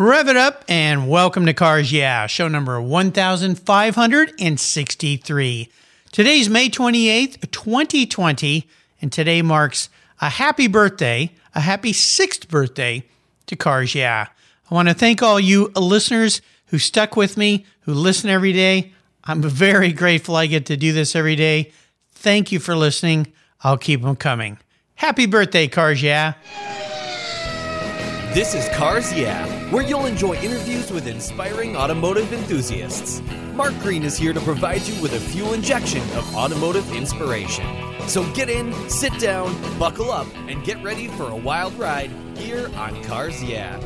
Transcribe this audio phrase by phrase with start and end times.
[0.00, 5.68] Rev it up and welcome to Cars Yeah, show number 1563.
[6.12, 8.68] Today's May 28th, 2020,
[9.02, 9.88] and today marks
[10.20, 13.02] a happy birthday, a happy sixth birthday
[13.46, 14.28] to Cars Yeah.
[14.70, 18.92] I want to thank all you listeners who stuck with me, who listen every day.
[19.24, 21.72] I'm very grateful I get to do this every day.
[22.12, 23.32] Thank you for listening.
[23.62, 24.58] I'll keep them coming.
[24.94, 26.34] Happy birthday, Cars Yeah.
[28.34, 33.22] This is Cars Yeah, where you'll enjoy interviews with inspiring automotive enthusiasts.
[33.54, 37.64] Mark Green is here to provide you with a fuel injection of automotive inspiration.
[38.06, 42.70] So get in, sit down, buckle up, and get ready for a wild ride here
[42.76, 43.80] on Cars Yeah.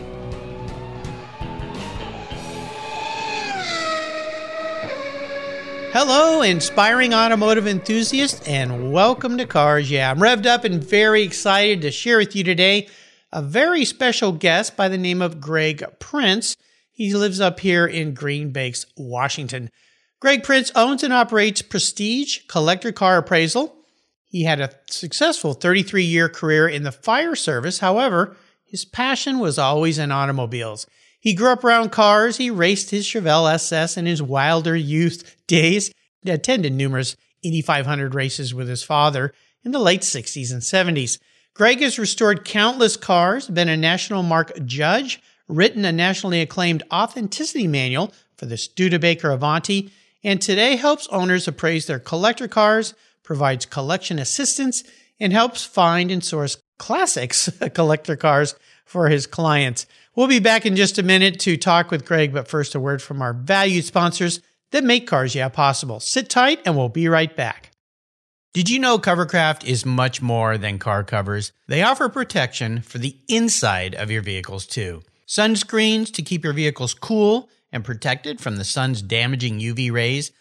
[5.93, 10.11] Hello, inspiring automotive enthusiasts, and welcome to Cars Yeah.
[10.11, 12.89] I'm revved up and very excited to share with you today
[13.33, 16.57] a very special guest by the name of Greg Prince.
[16.91, 19.71] He lives up here in Green Banks, Washington.
[20.21, 23.75] Greg Prince owns and operates Prestige Collector Car Appraisal.
[24.27, 27.79] He had a successful 33 year career in the fire service.
[27.79, 30.87] However, his passion was always in automobiles.
[31.21, 32.37] He grew up around cars.
[32.37, 35.93] He raced his Chevelle SS in his wilder youth days.
[36.23, 39.33] He attended numerous Indy 500 races with his father
[39.65, 41.19] in the late 60s and 70s.
[41.55, 47.67] Greg has restored countless cars, been a national marque judge, written a nationally acclaimed authenticity
[47.67, 49.93] manual for the Studebaker Avanti,
[50.25, 54.83] and today helps owners appraise their collector cars, provides collection assistance,
[55.21, 58.55] and helps find and source classics collector cars
[58.87, 59.87] for his clients.
[60.17, 63.03] We'll be back in just a minute to talk with Greg, but first a word
[63.03, 66.01] from our valued sponsors that make Cars Yeah possible.
[66.01, 67.72] Sit tight and we'll be right back.
[68.55, 71.53] Did you know Covercraft is much more than car covers?
[71.69, 75.03] They offer protection for the inside of your vehicles too.
[75.27, 80.33] Sunscreens to keep your vehicles cool and protected from the sun's damaging UV rays,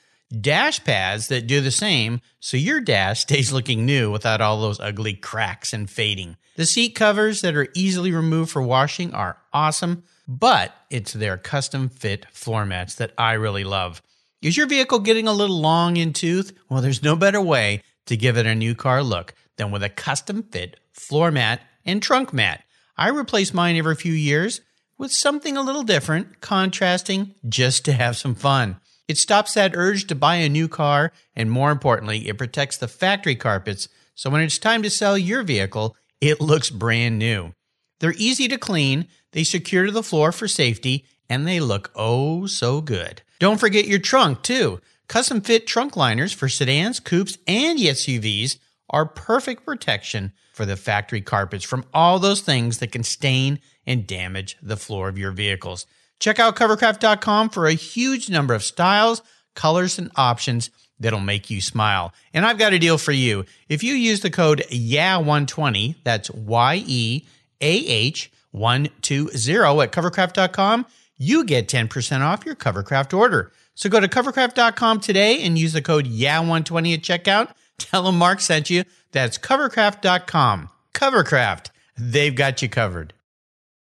[0.41, 4.81] dash pads that do the same so your dash stays looking new without all those
[4.81, 6.35] ugly cracks and fading.
[6.57, 11.87] The seat covers that are easily removed for washing are awesome, but it's their custom
[11.87, 14.01] fit floor mats that I really love.
[14.41, 16.51] Is your vehicle getting a little long in tooth?
[16.67, 19.89] Well, there's no better way to give it a new car look than with a
[19.89, 22.63] custom fit floor mat and trunk mat.
[22.97, 24.61] I replace mine every few years
[24.97, 28.79] with something a little different, contrasting, just to have some fun.
[29.07, 32.87] It stops that urge to buy a new car, and more importantly, it protects the
[32.87, 37.53] factory carpets so when it's time to sell your vehicle, it looks brand new.
[37.99, 42.45] They're easy to clean, they secure to the floor for safety, and they look oh
[42.45, 43.23] so good.
[43.39, 44.79] Don't forget your trunk, too.
[45.11, 51.19] Custom fit trunk liners for sedans, coupes, and SUVs are perfect protection for the factory
[51.19, 55.85] carpets from all those things that can stain and damage the floor of your vehicles.
[56.21, 59.21] Check out covercraft.com for a huge number of styles,
[59.53, 62.13] colors, and options that'll make you smile.
[62.33, 63.43] And I've got a deal for you.
[63.67, 67.25] If you use the code YEAH120, that's Y E
[67.59, 69.25] A H 120
[69.81, 70.85] at covercraft.com,
[71.17, 73.51] you get 10% off your Covercraft order.
[73.73, 77.53] So go to covercraft.com today and use the code YEAH120 at checkout.
[77.77, 78.83] Tell them Mark sent you.
[79.11, 80.69] That's covercraft.com.
[80.93, 81.67] Covercraft,
[81.97, 83.13] they've got you covered.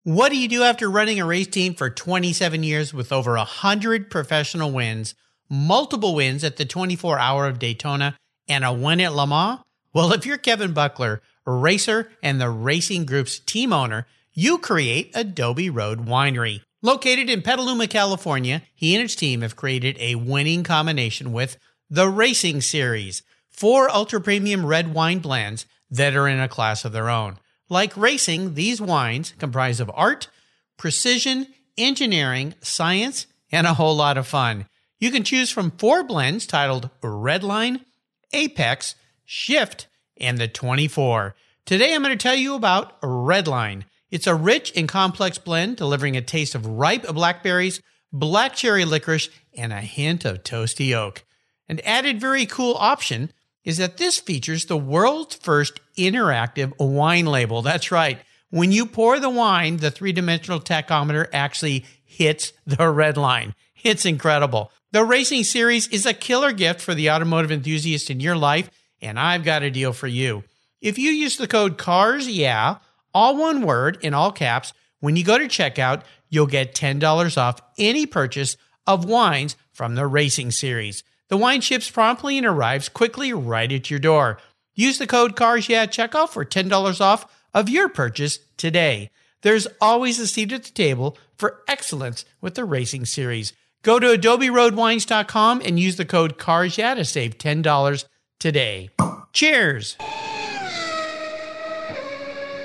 [0.03, 4.11] What do you do after running a race team for 27 years with over 100
[4.11, 5.15] professional wins,
[5.49, 8.17] multiple wins at the 24 hour of Daytona,
[8.47, 9.59] and a win at Le Mans?
[9.93, 15.69] Well, if you're Kevin Buckler, racer and the racing group's team owner, you create Adobe
[15.69, 16.61] Road Winery.
[16.85, 21.57] Located in Petaluma, California, he and his team have created a winning combination with
[21.89, 26.91] the Racing Series, four ultra premium red wine blends that are in a class of
[26.91, 27.37] their own.
[27.69, 30.27] Like racing, these wines comprise of art,
[30.75, 34.65] precision, engineering, science, and a whole lot of fun.
[34.99, 37.85] You can choose from four blends titled Redline,
[38.33, 41.33] Apex, Shift, and the 24.
[41.65, 43.83] Today I'm going to tell you about Redline.
[44.13, 47.81] It's a rich and complex blend delivering a taste of ripe blackberries,
[48.11, 49.27] black cherry licorice,
[49.57, 51.23] and a hint of toasty oak.
[51.67, 53.33] An added very cool option
[53.63, 57.63] is that this features the world's first interactive wine label.
[57.63, 58.19] That's right.
[58.51, 63.55] When you pour the wine, the three dimensional tachometer actually hits the red line.
[63.81, 64.71] It's incredible.
[64.91, 68.69] The Racing Series is a killer gift for the automotive enthusiast in your life,
[69.01, 70.43] and I've got a deal for you.
[70.81, 72.75] If you use the code CARS, yeah,
[73.13, 74.73] all one word in all caps.
[74.99, 78.57] When you go to checkout, you'll get $10 off any purchase
[78.87, 81.03] of wines from the racing series.
[81.29, 84.37] The wine ships promptly and arrives quickly right at your door.
[84.75, 89.09] Use the code CARS at checkout for $10 off of your purchase today.
[89.41, 93.51] there's always a seat at the table for excellence with the racing series.
[93.83, 98.05] Go to adoberoadwines.com and use the code CARSYA to save $10
[98.39, 98.89] today.
[99.33, 99.97] Cheers!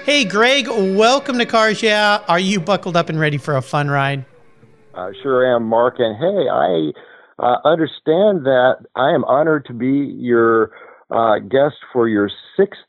[0.08, 2.24] Hey, Greg, welcome to Cars Yeah.
[2.28, 4.24] Are you buckled up and ready for a fun ride?
[4.94, 5.96] I sure am, Mark.
[5.98, 6.92] And hey, I
[7.38, 10.70] uh, understand that I am honored to be your
[11.10, 12.80] uh, guest for your sixth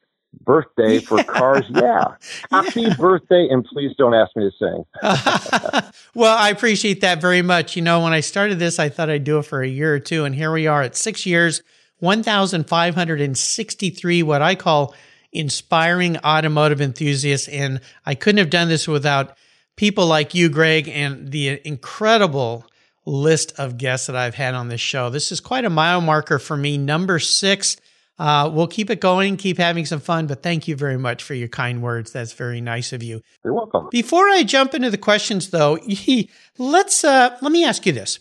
[0.46, 2.14] birthday for Cars Yeah.
[2.52, 2.96] Happy yeah.
[2.96, 4.86] birthday, and please don't ask me to sing.
[6.16, 7.76] well, I appreciate that very much.
[7.76, 10.00] You know, when I started this, I thought I'd do it for a year or
[10.00, 11.64] two, and here we are at six years,
[11.98, 14.96] 1,563, what I call
[15.32, 17.48] inspiring automotive enthusiasts.
[17.48, 19.38] And I couldn't have done this without
[19.76, 22.66] people like you, Greg, and the incredible
[23.06, 25.10] list of guests that I've had on this show.
[25.10, 26.78] This is quite a mile marker for me.
[26.78, 27.78] Number six.
[28.18, 31.34] Uh, we'll keep it going, keep having some fun, but thank you very much for
[31.34, 32.12] your kind words.
[32.12, 33.22] That's very nice of you.
[33.46, 33.88] You're welcome.
[33.92, 35.80] Before I jump into the questions, though,
[36.58, 38.20] let's uh, let me ask you this: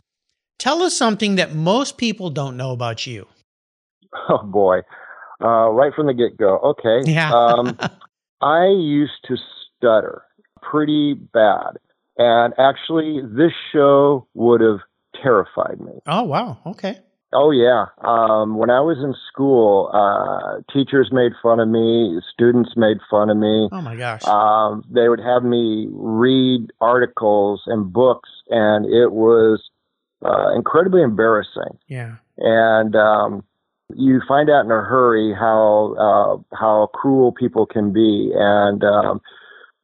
[0.61, 3.27] Tell us something that most people don't know about you.
[4.29, 4.83] Oh boy,
[5.43, 6.59] uh, right from the get go.
[6.59, 7.11] Okay.
[7.11, 7.33] Yeah.
[7.33, 7.79] um,
[8.41, 9.37] I used to
[9.77, 10.23] stutter
[10.61, 11.79] pretty bad.
[12.17, 14.81] And actually, this show would have
[15.23, 15.93] terrified me.
[16.07, 16.59] Oh, wow.
[16.67, 16.99] Okay.
[17.33, 17.87] Oh, yeah.
[18.03, 23.29] Um, when I was in school, uh, teachers made fun of me, students made fun
[23.31, 23.69] of me.
[23.71, 24.25] Oh, my gosh.
[24.25, 29.63] Um, they would have me read articles and books, and it was
[30.25, 31.79] uh, incredibly embarrassing.
[31.87, 32.17] Yeah.
[32.39, 33.45] And um,
[33.95, 39.21] you find out in a hurry how uh, how cruel people can be, and um,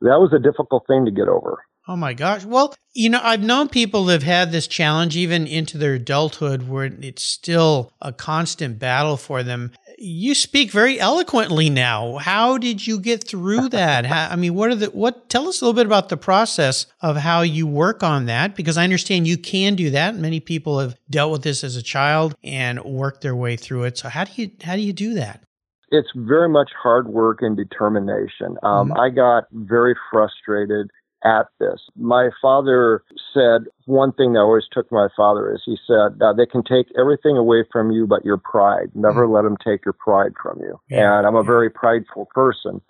[0.00, 1.64] that was a difficult thing to get over.
[1.86, 2.44] Oh my gosh.
[2.44, 6.66] Well, you know, I've known people that have had this challenge even into their adulthood
[6.66, 9.72] where it's still a constant battle for them.
[9.98, 12.16] You speak very eloquently now.
[12.16, 14.06] How did you get through that?
[14.06, 16.86] How, I mean, what are the what tell us a little bit about the process
[17.00, 20.16] of how you work on that because I understand you can do that.
[20.16, 23.98] Many people have dealt with this as a child and worked their way through it.
[23.98, 25.42] So how do you how do you do that?
[25.90, 28.56] It's very much hard work and determination.
[28.62, 28.98] Um, mm-hmm.
[28.98, 30.90] I got very frustrated
[31.24, 31.80] at this.
[31.96, 36.46] My father said one thing that always took my father is he said uh, they
[36.46, 38.90] can take everything away from you but your pride.
[38.94, 39.34] Never mm.
[39.34, 40.78] let them take your pride from you.
[40.88, 41.18] Yeah.
[41.18, 42.80] And I'm a very prideful person.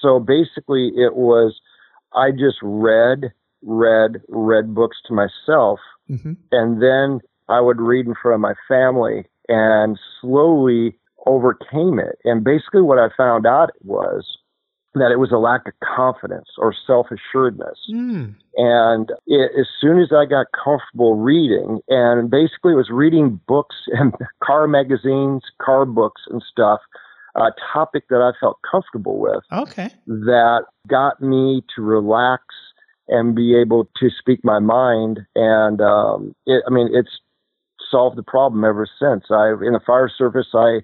[0.00, 1.60] So basically it was
[2.14, 3.32] I just read,
[3.62, 6.34] read, read books to myself mm-hmm.
[6.52, 10.96] and then I would read in front of my family and slowly
[11.26, 12.18] overcame it.
[12.24, 14.38] And basically what I found out was
[14.98, 17.78] that it was a lack of confidence or self assuredness.
[17.90, 18.34] Mm.
[18.56, 23.76] And it, as soon as I got comfortable reading, and basically it was reading books
[23.92, 24.12] and
[24.42, 26.80] car magazines, car books and stuff,
[27.34, 29.42] a topic that I felt comfortable with.
[29.52, 29.90] Okay.
[30.06, 32.42] That got me to relax
[33.08, 35.20] and be able to speak my mind.
[35.34, 37.20] And um, it, I mean, it's
[37.90, 39.24] solved the problem ever since.
[39.30, 40.80] I in the fire service, I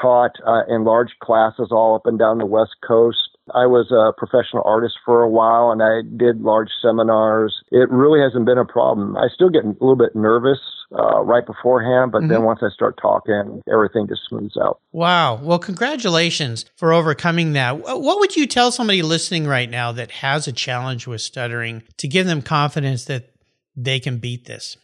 [0.00, 4.12] taught uh, in large classes all up and down the West Coast I was a
[4.18, 7.62] professional artist for a while and I did large seminars.
[7.70, 9.16] It really hasn't been a problem.
[9.16, 10.58] I still get a little bit nervous
[10.92, 12.28] uh, right beforehand, but mm-hmm.
[12.28, 14.80] then once I start talking, everything just smooths out.
[14.92, 15.36] Wow.
[15.36, 17.80] Well, congratulations for overcoming that.
[17.80, 22.08] What would you tell somebody listening right now that has a challenge with stuttering to
[22.08, 23.30] give them confidence that
[23.76, 24.78] they can beat this?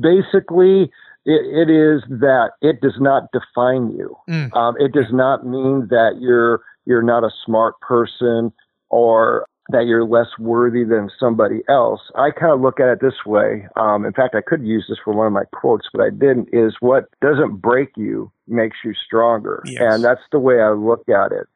[0.00, 0.90] Basically,
[1.24, 4.16] it, it is that it does not define you.
[4.28, 4.54] Mm.
[4.54, 8.52] Um, it does not mean that you're you're not a smart person
[8.90, 12.00] or that you're less worthy than somebody else.
[12.14, 13.66] I kind of look at it this way.
[13.76, 16.50] Um, in fact, I could use this for one of my quotes, but I didn't.
[16.52, 19.80] Is what doesn't break you makes you stronger, yes.
[19.80, 21.46] and that's the way I look at it.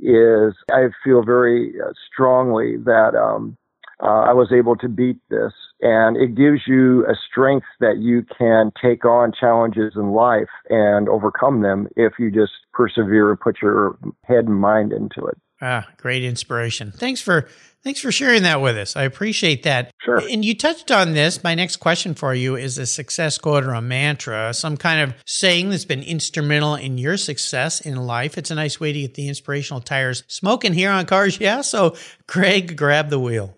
[0.00, 3.58] Is I feel very uh, strongly that um,
[4.02, 8.24] uh, I was able to beat this, and it gives you a strength that you
[8.36, 13.60] can take on challenges in life and overcome them if you just persevere and put
[13.60, 15.36] your head and mind into it.
[15.60, 16.92] Ah, great inspiration.
[16.92, 17.48] Thanks for
[17.82, 18.94] thanks for sharing that with us.
[18.94, 19.90] I appreciate that.
[20.04, 20.22] Sure.
[20.30, 21.42] And you touched on this.
[21.42, 25.16] My next question for you is a success quote or a mantra, some kind of
[25.26, 28.38] saying that's been instrumental in your success in life.
[28.38, 31.40] It's a nice way to get the inspirational tires smoking here on cars.
[31.40, 31.62] Yeah.
[31.62, 31.96] So,
[32.28, 33.56] Greg, grab the wheel.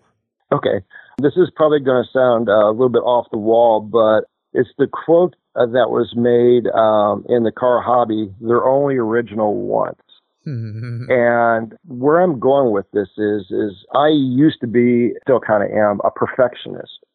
[0.51, 0.81] Okay.
[1.17, 4.69] This is probably going to sound uh, a little bit off the wall, but it's
[4.77, 8.33] the quote uh, that was made um, in the car hobby.
[8.41, 10.01] They're only original once.
[10.45, 15.69] and where I'm going with this is, is I used to be, still kind of
[15.69, 17.05] am, a perfectionist.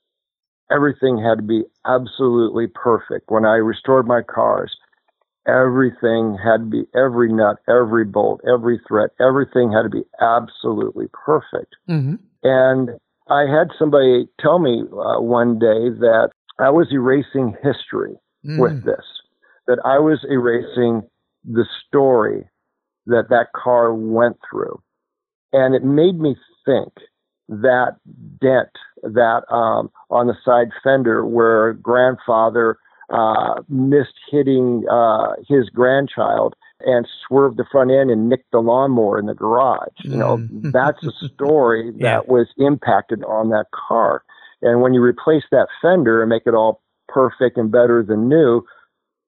[0.71, 3.31] Everything had to be absolutely perfect.
[3.31, 4.77] When I restored my cars,
[5.49, 11.07] everything had to be, every nut, every bolt, every thread, everything had to be absolutely
[11.13, 11.75] perfect.
[11.89, 12.17] Mm-hmm.
[12.43, 12.91] And
[13.29, 18.15] I had somebody tell me uh, one day that I was erasing history
[18.45, 18.61] mm.
[18.61, 19.05] with this,
[19.67, 21.03] that I was erasing
[21.45, 22.49] the story
[23.07, 24.81] that that car went through.
[25.53, 26.93] And it made me think
[27.49, 27.97] that
[28.41, 28.71] dent
[29.03, 32.79] that um, on the side fender where grandfather
[33.13, 39.19] uh, missed hitting uh, his grandchild and swerved the front end and nicked the lawnmower
[39.19, 39.89] in the garage.
[40.05, 40.73] You know, mm.
[40.73, 42.21] that's a story that yeah.
[42.27, 44.23] was impacted on that car.
[44.63, 48.63] And when you replace that fender and make it all perfect and better than new,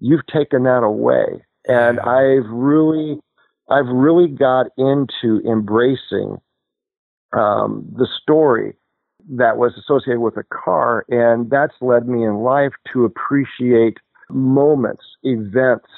[0.00, 1.44] you've taken that away.
[1.66, 3.18] And I've really,
[3.70, 6.38] I've really got into embracing
[7.36, 8.74] um, the story
[9.30, 13.98] that was associated with a car, and that's led me in life to appreciate
[14.30, 15.88] moments, events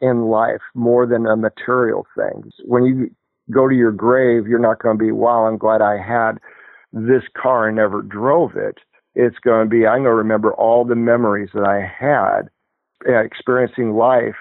[0.00, 2.50] in life more than a material thing.
[2.64, 3.10] When you
[3.50, 6.38] go to your grave, you're not going to be, wow, I'm glad I had
[6.92, 8.78] this car and never drove it.
[9.14, 12.48] It's going to be, I'm going to remember all the memories that I had
[13.08, 14.36] uh, experiencing life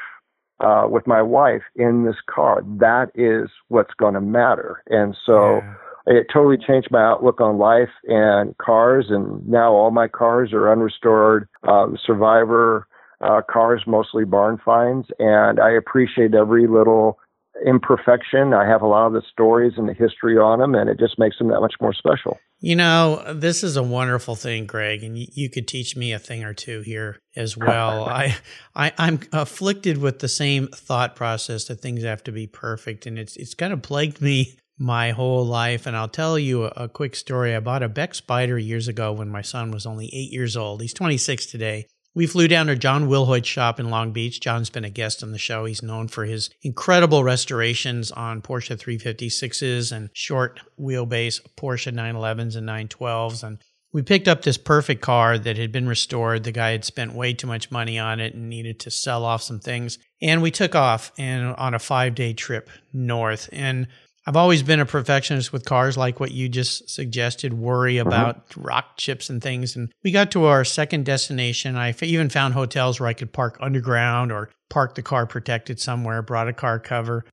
[0.60, 2.62] uh, with my wife in this car.
[2.80, 4.84] That is what's going to matter.
[4.88, 5.74] And so, yeah
[6.08, 9.08] it totally changed my outlook on life and cars.
[9.10, 12.88] And now all my cars are unrestored um, survivor
[13.22, 15.08] uh, cars, mostly barn finds.
[15.20, 17.20] And I appreciate every little
[17.66, 18.54] imperfection.
[18.54, 21.18] I have a lot of the stories and the history on them, and it just
[21.18, 22.38] makes them that much more special.
[22.60, 26.20] You know, this is a wonderful thing, Greg, and you, you could teach me a
[26.20, 28.06] thing or two here as well.
[28.06, 28.36] I,
[28.76, 33.18] I, I'm afflicted with the same thought process that things have to be perfect, and
[33.18, 35.86] it's it's kind of plagued me my whole life.
[35.86, 37.56] And I'll tell you a, a, quick story.
[37.56, 40.82] I bought a Beck Spyder years ago when my son was only eight years old.
[40.82, 41.88] He's 26 today.
[42.18, 44.40] We flew down to John Willhoit's shop in Long Beach.
[44.40, 45.66] John's been a guest on the show.
[45.66, 52.68] He's known for his incredible restorations on Porsche 356s and short wheelbase Porsche 911s and
[52.68, 53.44] 912s.
[53.44, 53.60] And
[53.94, 56.44] we picked up this perfect car that had been restored.
[56.44, 59.44] The guy had spent way too much money on it and needed to sell off
[59.44, 60.00] some things.
[60.20, 63.48] And we took off and on a five day trip north.
[63.52, 63.90] And
[64.28, 68.08] I've always been a perfectionist with cars, like what you just suggested, worry mm-hmm.
[68.08, 68.62] about mm-hmm.
[68.62, 69.78] rock chips and things.
[69.78, 71.78] And we got to our second destination.
[71.78, 76.22] I even found hotels where I could park underground or park the car protected somewhere,
[76.22, 77.24] brought a car cover.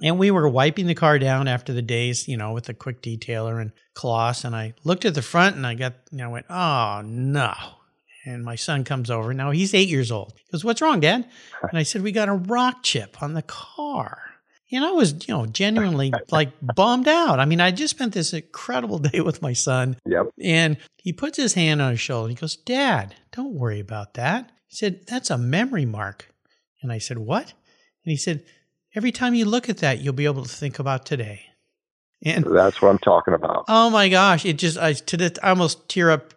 [0.00, 3.02] And we were wiping the car down after the days, you know, with a quick
[3.02, 4.44] detailer and cloths.
[4.44, 7.54] And I looked at the front and I got, you know, I went, oh no.
[8.24, 9.34] And my son comes over.
[9.34, 10.34] Now he's eight years old.
[10.36, 11.28] He goes, What's wrong, Dad?
[11.62, 14.18] And I said, We got a rock chip on the car.
[14.72, 17.38] And I was, you know, genuinely like bummed out.
[17.38, 19.96] I mean, I just spent this incredible day with my son.
[20.06, 20.26] Yep.
[20.42, 22.28] And he puts his hand on his shoulder.
[22.28, 24.50] He goes, Dad, don't worry about that.
[24.66, 26.32] He said, That's a memory mark.
[26.82, 27.52] And I said, What?
[28.04, 28.44] And he said,
[28.94, 31.42] Every time you look at that, you'll be able to think about today.
[32.24, 33.66] And that's what I'm talking about.
[33.68, 34.46] Oh my gosh.
[34.46, 36.32] It just, I, to I almost tear up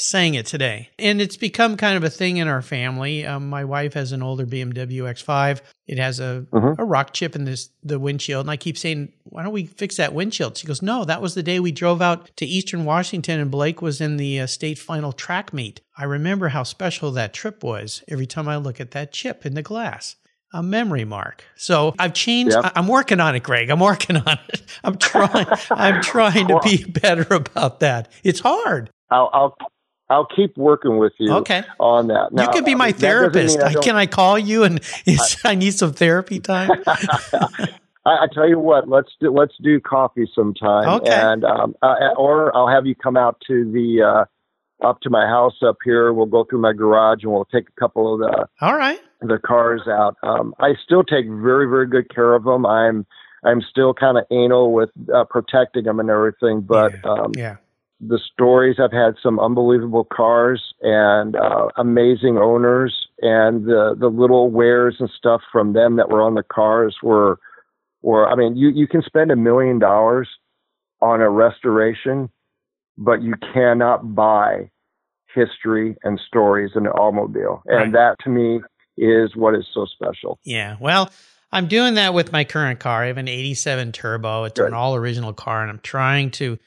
[0.00, 0.88] saying it today.
[0.98, 3.26] And it's become kind of a thing in our family.
[3.26, 5.60] Um, my wife has an older BMW X5.
[5.86, 6.80] It has a, mm-hmm.
[6.80, 8.44] a rock chip in this the windshield.
[8.46, 10.56] And I keep saying, why don't we fix that windshield?
[10.56, 13.82] She goes, no, that was the day we drove out to Eastern Washington and Blake
[13.82, 15.80] was in the uh, state final track meet.
[15.96, 19.54] I remember how special that trip was every time I look at that chip in
[19.54, 20.16] the glass
[20.52, 21.44] a memory mark.
[21.54, 22.56] So I've changed.
[22.60, 22.72] Yep.
[22.74, 23.70] I'm working on it, Greg.
[23.70, 24.62] I'm working on it.
[24.82, 25.46] I'm trying.
[25.70, 28.10] I'm trying to be better about that.
[28.24, 28.90] It's hard.
[29.10, 29.56] I'll, I'll
[30.10, 31.62] I'll keep working with you okay.
[31.78, 32.32] on that.
[32.32, 33.60] Now, you could be my therapist.
[33.60, 34.80] I can I call you and
[35.44, 36.70] I need some therapy time?
[36.86, 41.12] I, I, tell you what, let's do let's do coffee sometime, okay.
[41.12, 45.26] and um, uh, or I'll have you come out to the uh, up to my
[45.26, 46.12] house up here.
[46.12, 49.38] We'll go through my garage and we'll take a couple of the all right the
[49.38, 50.16] cars out.
[50.22, 52.66] Um, I still take very very good care of them.
[52.66, 53.06] I'm
[53.44, 57.10] I'm still kind of anal with uh, protecting them and everything, but yeah.
[57.10, 57.56] Um, yeah
[58.00, 58.76] the stories.
[58.82, 65.10] I've had some unbelievable cars and uh, amazing owners, and the the little wares and
[65.10, 67.38] stuff from them that were on the cars were
[68.02, 68.28] were.
[68.28, 70.28] I mean, you you can spend a million dollars
[71.00, 72.30] on a restoration,
[72.96, 74.70] but you cannot buy
[75.34, 77.92] history and stories in an automobile, and right.
[77.92, 78.60] that to me
[78.96, 80.38] is what is so special.
[80.44, 81.10] Yeah, well.
[81.52, 83.02] I'm doing that with my current car.
[83.02, 84.44] I have an 87 turbo.
[84.44, 84.68] It's Good.
[84.68, 86.60] an all original car, and I'm trying to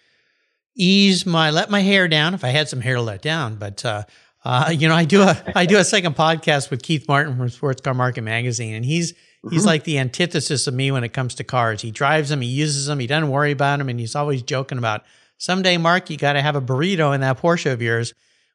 [0.76, 3.56] ease my let my hair down if I had some hair to let down.
[3.56, 4.04] But uh,
[4.46, 7.50] uh, you know, I do a I do a second podcast with Keith Martin from
[7.50, 9.14] Sports Car Market Magazine, and he's
[9.50, 9.68] he's mm-hmm.
[9.68, 11.82] like the antithesis of me when it comes to cars.
[11.82, 14.78] He drives them, he uses them, he doesn't worry about them, and he's always joking
[14.78, 15.04] about
[15.38, 18.14] someday, Mark, you got to have a burrito in that Porsche of yours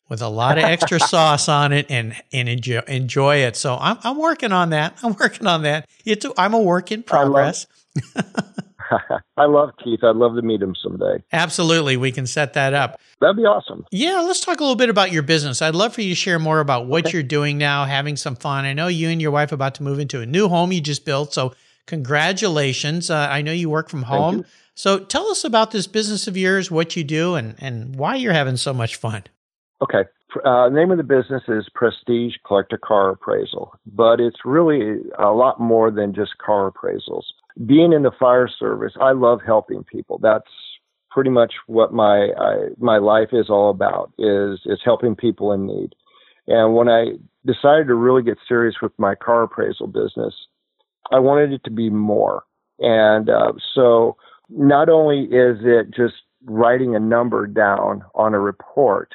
[0.08, 3.56] with a lot of extra sauce on it and and enjoy, enjoy it.
[3.56, 4.98] So I'm I'm working on that.
[5.02, 5.88] I'm working on that.
[6.04, 7.66] It's a, I'm a work in progress.
[9.36, 10.00] I love Keith.
[10.02, 11.22] I'd love to meet him someday.
[11.32, 11.96] Absolutely.
[11.96, 13.00] We can set that up.
[13.20, 13.84] That'd be awesome.
[13.90, 15.62] Yeah, let's talk a little bit about your business.
[15.62, 17.14] I'd love for you to share more about what okay.
[17.14, 18.64] you're doing now, having some fun.
[18.64, 21.04] I know you and your wife about to move into a new home you just
[21.04, 21.54] built, so
[21.86, 23.10] congratulations.
[23.10, 24.44] Uh, I know you work from home.
[24.74, 28.32] So tell us about this business of yours, what you do, and, and why you're
[28.32, 29.24] having so much fun.
[29.82, 30.04] Okay.
[30.44, 35.58] Uh, name of the business is Prestige Collector Car Appraisal, but it's really a lot
[35.58, 37.24] more than just car appraisals.
[37.66, 40.18] Being in the fire service, I love helping people.
[40.22, 40.50] That's
[41.10, 45.66] pretty much what my I, my life is all about is is helping people in
[45.66, 45.94] need.
[46.46, 47.12] And when I
[47.44, 50.34] decided to really get serious with my car appraisal business,
[51.10, 52.44] I wanted it to be more.
[52.78, 54.16] And uh, so
[54.48, 59.12] not only is it just writing a number down on a report,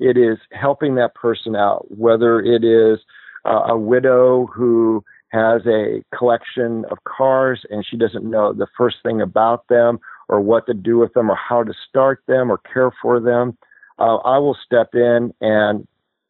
[0.00, 2.98] it is helping that person out, whether it is
[3.44, 8.96] uh, a widow who has a collection of cars and she doesn't know the first
[9.02, 9.98] thing about them
[10.28, 13.56] or what to do with them or how to start them or care for them.
[13.98, 15.86] Uh, I will step in and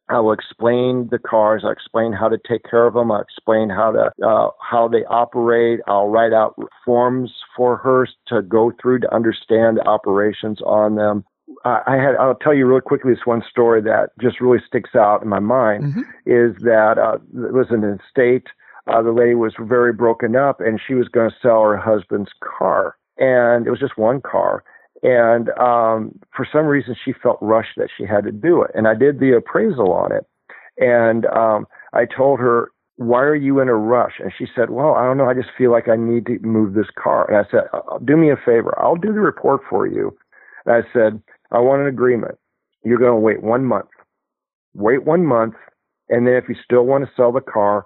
[0.09, 1.63] I will explain the cars.
[1.63, 3.11] I'll explain how to take care of them.
[3.11, 5.79] I'll explain how to uh, how they operate.
[5.87, 6.55] I'll write out
[6.85, 11.23] forms for her to go through to understand the operations on them.
[11.65, 12.15] I had.
[12.19, 15.39] I'll tell you really quickly this one story that just really sticks out in my
[15.39, 16.01] mind mm-hmm.
[16.25, 17.15] is that uh,
[17.47, 18.47] it was an estate.
[18.87, 22.31] Uh, the lady was very broken up, and she was going to sell her husband's
[22.43, 24.63] car, and it was just one car.
[25.03, 28.71] And um, for some reason, she felt rushed that she had to do it.
[28.73, 30.25] And I did the appraisal on it,
[30.77, 34.95] and um, I told her, "Why are you in a rush?" And she said, "Well,
[34.95, 35.29] I don't know.
[35.29, 38.17] I just feel like I need to move this car." And I said, uh, "Do
[38.17, 38.77] me a favor.
[38.81, 40.15] I'll do the report for you."
[40.65, 41.21] And I said,
[41.51, 42.35] I want an agreement.
[42.83, 43.89] You're going to wait one month.
[44.73, 45.53] Wait one month.
[46.09, 47.85] And then if you still want to sell the car,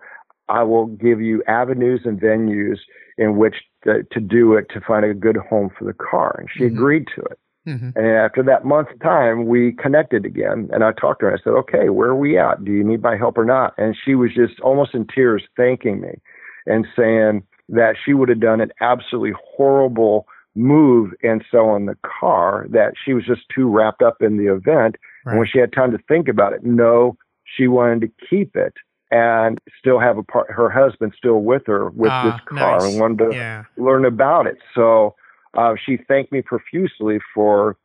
[0.50, 2.80] I will give you avenues and venues
[3.18, 6.36] in which to, to do it to find a good home for the car.
[6.40, 6.76] And she mm-hmm.
[6.76, 7.40] agreed to it.
[7.68, 7.90] Mm-hmm.
[7.96, 10.70] And after that month time, we connected again.
[10.72, 11.34] And I talked to her.
[11.34, 12.64] I said, okay, where are we at?
[12.64, 13.74] Do you need my help or not?
[13.78, 16.22] And she was just almost in tears thanking me
[16.66, 21.98] and saying that she would have done an absolutely horrible move and sell on the
[22.20, 24.96] car that she was just too wrapped up in the event.
[25.26, 25.34] Right.
[25.34, 28.74] And when she had time to think about it, no, she wanted to keep it
[29.12, 32.92] and still have a part, her husband still with her with ah, this car nice.
[32.92, 33.64] and wanted to yeah.
[33.78, 34.58] learn about it.
[34.76, 35.16] So
[35.58, 37.78] uh, she thanked me profusely for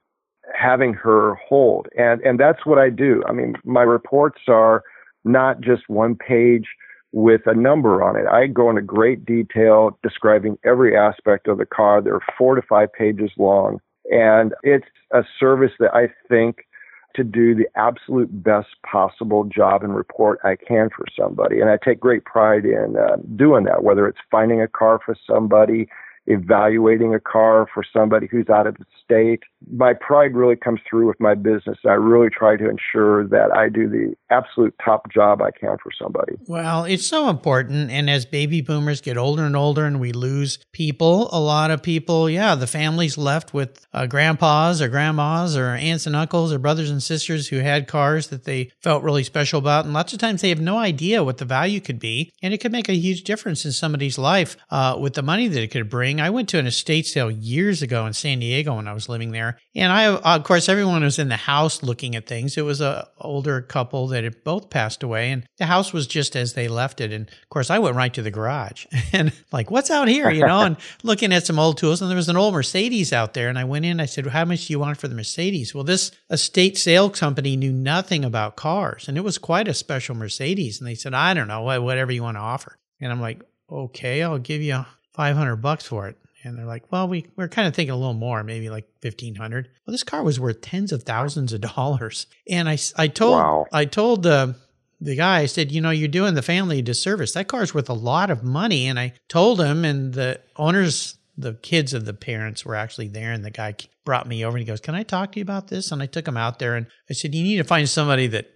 [0.55, 1.87] having her hold.
[1.97, 3.23] And, and that's what I do.
[3.29, 4.83] I mean, my reports are
[5.25, 6.67] not just one page
[7.13, 8.27] with a number on it.
[8.27, 12.01] I go into great detail describing every aspect of the car.
[12.01, 13.81] They're four to five pages long.
[14.11, 16.67] And it's a service that I think
[17.14, 21.61] to do the absolute best possible job and report I can for somebody.
[21.61, 25.16] And I take great pride in uh, doing that, whether it's finding a car for
[25.27, 25.88] somebody,
[26.27, 29.43] evaluating a car for somebody who's out of the state.
[29.73, 31.79] My pride really comes through with my business.
[31.85, 35.91] I really try to ensure that I do the absolute top job I can for
[36.01, 36.35] somebody.
[36.47, 37.91] Well, it's so important.
[37.91, 41.83] And as baby boomers get older and older and we lose people, a lot of
[41.83, 46.59] people, yeah, the family's left with uh, grandpas or grandmas or aunts and uncles or
[46.59, 49.85] brothers and sisters who had cars that they felt really special about.
[49.85, 52.33] And lots of times they have no idea what the value could be.
[52.43, 55.63] And it could make a huge difference in somebody's life uh, with the money that
[55.63, 58.88] it could bring I went to an estate sale years ago in San Diego when
[58.88, 59.59] I was living there.
[59.75, 62.57] And I, of course, everyone was in the house looking at things.
[62.57, 66.37] It was a older couple that had both passed away and the house was just
[66.37, 67.12] as they left it.
[67.12, 70.31] And of course, I went right to the garage and like, what's out here?
[70.31, 72.03] You know, and looking at some old tools.
[72.03, 73.48] And there was an old Mercedes out there.
[73.48, 75.75] And I went in, I said, how much do you want for the Mercedes?
[75.75, 80.14] Well, this estate sale company knew nothing about cars and it was quite a special
[80.14, 80.81] Mercedes.
[80.81, 82.79] And they said, I don't know, whatever you want to offer.
[83.01, 86.16] And I'm like, okay, I'll give you 500 bucks for it.
[86.44, 89.68] And they're like, well, we, we're kind of thinking a little more, maybe like 1500.
[89.87, 92.27] Well, this car was worth tens of thousands of dollars.
[92.48, 93.66] And I, I told, wow.
[93.72, 94.57] I told the,
[95.01, 97.33] the guy, I said, you know, you're doing the family a disservice.
[97.33, 98.88] That car's worth a lot of money.
[98.88, 103.33] And I told him, and the owners, the kids of the parents were actually there.
[103.33, 105.68] And the guy brought me over and he goes, can I talk to you about
[105.68, 105.92] this?
[105.92, 108.51] And I took him out there and I said, you need to find somebody that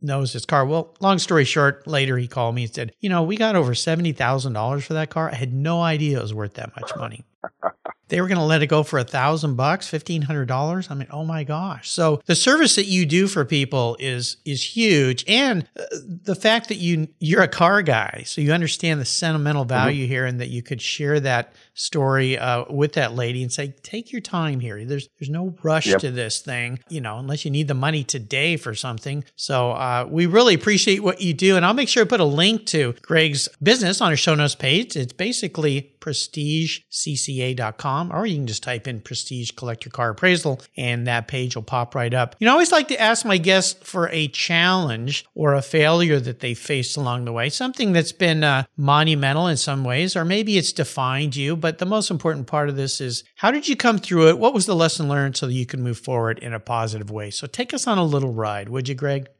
[0.00, 0.64] knows his car.
[0.66, 3.72] Well, long story short, later he called me and said, You know, we got over
[3.72, 5.30] $70,000 for that car.
[5.30, 7.24] I had no idea it was worth that much money.
[8.08, 10.90] they were going to let it go for a thousand bucks, fifteen hundred dollars.
[10.90, 11.90] I mean, oh my gosh!
[11.90, 15.84] So the service that you do for people is is huge, and uh,
[16.22, 19.68] the fact that you you're a car guy, so you understand the sentimental mm-hmm.
[19.68, 20.12] value mm-hmm.
[20.12, 24.12] here, and that you could share that story uh, with that lady and say, take
[24.12, 24.84] your time here.
[24.84, 26.00] There's there's no rush Yep.
[26.00, 29.24] to this thing, you know, unless you need the money today for something.
[29.36, 32.24] So uh, we really appreciate what you do, and I'll make sure to put a
[32.24, 34.96] link to Greg's business on our show notes page.
[34.96, 41.28] It's basically prestigecca.com, or you can just type in Prestige Collector Car Appraisal, and that
[41.28, 42.36] page will pop right up.
[42.38, 46.20] You know, I always like to ask my guests for a challenge or a failure
[46.20, 50.24] that they faced along the way, something that's been uh, monumental in some ways, or
[50.24, 51.56] maybe it's defined you.
[51.64, 54.38] But the most important part of this is how did you come through it?
[54.38, 57.30] What was the lesson learned so that you can move forward in a positive way?
[57.30, 59.30] So take us on a little ride, would you, Greg?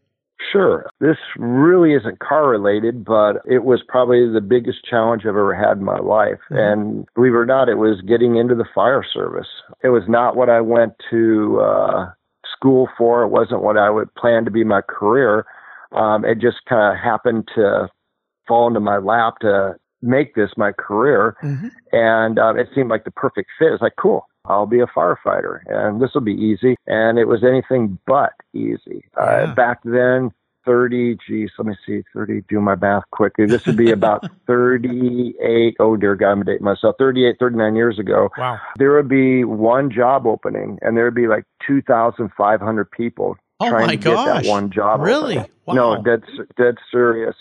[0.50, 0.88] Sure.
[1.00, 5.76] This really isn't car related, but it was probably the biggest challenge I've ever had
[5.76, 6.40] in my life.
[6.48, 9.48] And believe it or not, it was getting into the fire service.
[9.82, 12.06] It was not what I went to uh,
[12.56, 13.22] school for.
[13.24, 15.44] It wasn't what I would plan to be my career.
[15.92, 17.90] Um, it just kind of happened to
[18.48, 21.36] fall into my lap to make this my career.
[21.42, 21.68] Mm-hmm.
[21.92, 23.72] And um, it seemed like the perfect fit.
[23.72, 26.76] It's like, cool, I'll be a firefighter and this will be easy.
[26.86, 29.04] And it was anything but easy.
[29.16, 29.22] Yeah.
[29.22, 30.32] Uh, back then,
[30.66, 33.44] 30, geez, let me see, 30, do my math quickly.
[33.44, 38.30] This would be about 38, oh dear God, I'm dating myself, 38, 39 years ago.
[38.38, 38.58] Wow.
[38.78, 43.86] There would be one job opening and there would be like 2,500 people Oh trying
[43.86, 45.00] my to get that one job.
[45.00, 45.36] Really?
[45.66, 45.74] Wow.
[45.74, 46.22] No, dead,
[46.56, 47.36] dead serious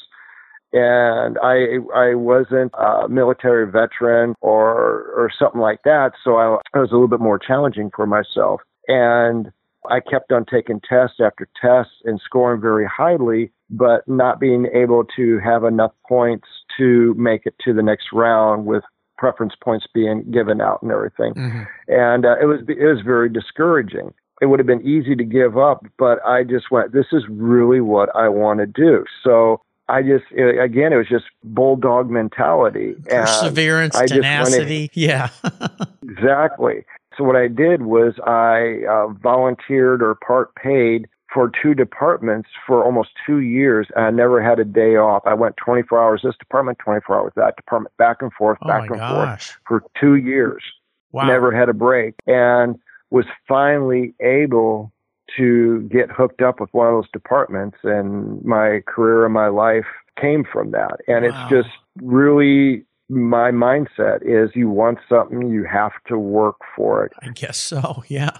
[0.73, 6.79] and I I wasn't a military veteran or or something like that, so I, I
[6.79, 8.61] was a little bit more challenging for myself.
[8.87, 9.51] And
[9.89, 15.03] I kept on taking test after test and scoring very highly, but not being able
[15.15, 18.83] to have enough points to make it to the next round with
[19.17, 21.33] preference points being given out and everything.
[21.33, 21.67] Mhm.
[21.87, 24.13] And uh, it was it was very discouraging.
[24.41, 27.79] It would have been easy to give up, but I just went, this is really
[27.79, 29.05] what I want to do.
[29.23, 32.95] So I just, again, it was just bulldog mentality.
[33.09, 34.89] And Perseverance, tenacity.
[34.93, 35.29] Yeah.
[36.03, 36.85] Exactly.
[37.17, 42.83] So what I did was I uh, volunteered or part paid for two departments for
[42.83, 43.87] almost two years.
[43.95, 45.23] And I never had a day off.
[45.25, 48.89] I went 24 hours this department, 24 hours that department, back and forth, oh back
[48.89, 50.63] and forth for two years.
[51.11, 51.25] Wow.
[51.25, 54.92] Never had a break, and was finally able
[55.37, 57.77] to get hooked up with one of those departments.
[57.83, 59.85] And my career and my life
[60.19, 60.97] came from that.
[61.07, 61.29] And Wow.
[61.29, 67.13] it's just really my mindset is you want something, you have to work for it.
[67.21, 68.03] I guess so.
[68.09, 68.31] Yeah.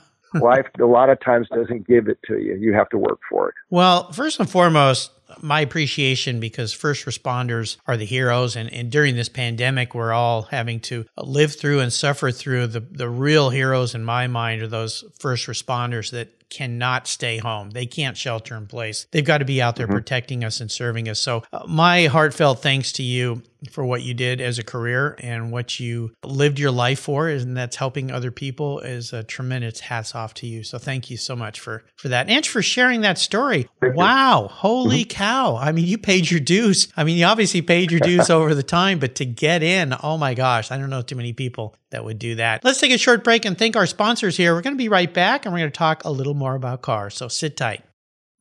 [0.42, 2.56] Life a lot of times doesn't give it to you.
[2.56, 3.56] You have to work for it.
[3.70, 8.56] Well, first and foremost, my appreciation because first responders are the heroes.
[8.56, 12.68] And, and during this pandemic, we're all having to live through and suffer through.
[12.68, 17.72] The, the real heroes, in my mind, are those first responders that cannot stay home.
[17.72, 19.08] They can't shelter in place.
[19.12, 21.20] They've got to be out there protecting us and serving us.
[21.20, 25.52] So, uh, my heartfelt thanks to you for what you did as a career and
[25.52, 30.14] what you lived your life for, and that's helping other people is a tremendous hats
[30.14, 30.64] off to you.
[30.64, 33.68] So, thank you so much for for that and for sharing that story.
[33.82, 34.00] Thank you.
[34.00, 35.58] Wow, holy cow!
[35.58, 36.88] I mean, you paid your dues.
[36.96, 40.18] I mean, you obviously paid your dues over the time, but to get in, oh
[40.18, 42.64] my gosh, I don't know too many people that would do that.
[42.64, 44.54] Let's take a short break and thank our sponsors here.
[44.54, 46.82] We're going to be right back, and we're going to talk a little more about
[46.82, 47.16] cars.
[47.16, 47.84] So sit tight.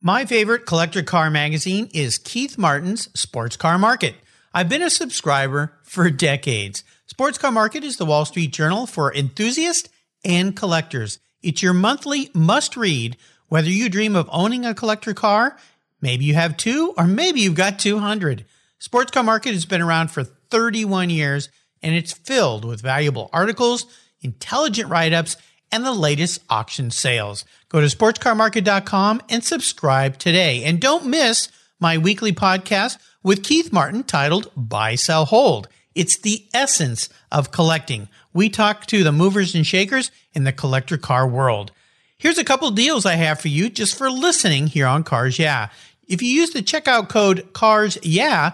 [0.01, 4.15] My favorite collector car magazine is Keith Martin's Sports Car Market.
[4.53, 6.83] I've been a subscriber for decades.
[7.05, 9.89] Sports Car Market is the Wall Street Journal for enthusiasts
[10.25, 11.19] and collectors.
[11.41, 15.57] It's your monthly must read, whether you dream of owning a collector car,
[16.01, 18.45] maybe you have two, or maybe you've got 200.
[18.79, 21.49] Sports Car Market has been around for 31 years
[21.83, 23.85] and it's filled with valuable articles,
[24.21, 25.37] intelligent write ups,
[25.71, 27.45] and the latest auction sales.
[27.69, 30.63] Go to sportscarmarket.com and subscribe today.
[30.63, 35.67] And don't miss my weekly podcast with Keith Martin titled Buy, Sell, Hold.
[35.95, 38.07] It's the essence of collecting.
[38.33, 41.71] We talk to the movers and shakers in the collector car world.
[42.17, 45.69] Here's a couple deals I have for you just for listening here on Cars Yeah.
[46.07, 48.53] If you use the checkout code CARS Yeah,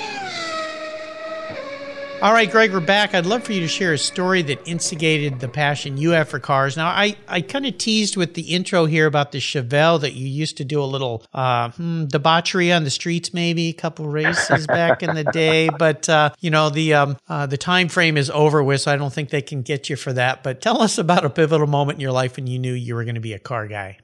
[2.21, 3.15] All right, Greg, we're back.
[3.15, 6.37] I'd love for you to share a story that instigated the passion you have for
[6.37, 6.77] cars.
[6.77, 10.27] Now, I, I kind of teased with the intro here about the Chevelle that you
[10.27, 14.67] used to do a little uh, hmm, debauchery on the streets, maybe a couple races
[14.67, 15.69] back in the day.
[15.79, 18.97] But uh, you know, the um, uh, the time frame is over with, so I
[18.97, 20.43] don't think they can get you for that.
[20.43, 23.03] But tell us about a pivotal moment in your life when you knew you were
[23.03, 23.97] going to be a car guy.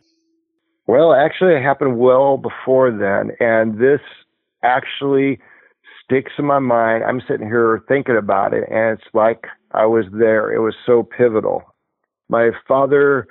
[0.88, 4.01] Well, actually, it happened well before then, and this
[4.63, 5.39] actually
[6.08, 7.04] sticks in my mind.
[7.04, 10.52] I'm sitting here thinking about it, and it's like I was there.
[10.52, 11.63] It was so pivotal.
[12.30, 13.28] My father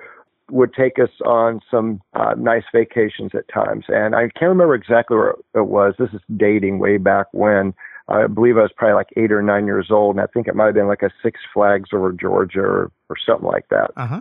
[0.51, 5.17] would take us on some uh, nice vacations at times, and I can't remember exactly
[5.17, 5.95] where it was.
[5.99, 7.75] This is dating way back when.
[8.09, 10.55] I believe I was probably like eight or nine years old, and I think it
[10.55, 13.91] might have been like a Six Flags over Georgia or, or something like that.
[13.97, 14.21] Uh-huh.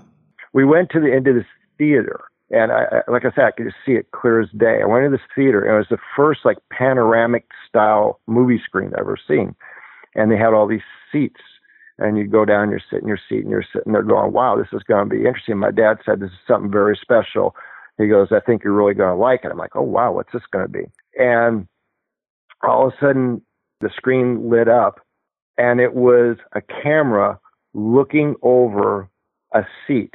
[0.53, 1.45] We went to the end of this
[1.77, 2.21] theater,
[2.55, 4.79] and I, I, like I said, I could just see it clear as day.
[4.81, 8.93] I went to this theater, and it was the first like panoramic style movie screen
[8.93, 9.55] I've ever seen,
[10.15, 11.41] and they had all these seats.
[11.97, 14.55] And you go down, you're sitting in your seat, and you're sitting there going, "Wow,
[14.55, 17.55] this is going to be interesting." My dad said this is something very special.
[17.97, 20.31] He goes, "I think you're really going to like it." I'm like, "Oh wow, what's
[20.31, 20.85] this going to be?"
[21.17, 21.67] And
[22.63, 23.41] all of a sudden,
[23.81, 25.01] the screen lit up,
[25.57, 27.37] and it was a camera
[27.73, 29.09] looking over
[29.53, 30.13] a seat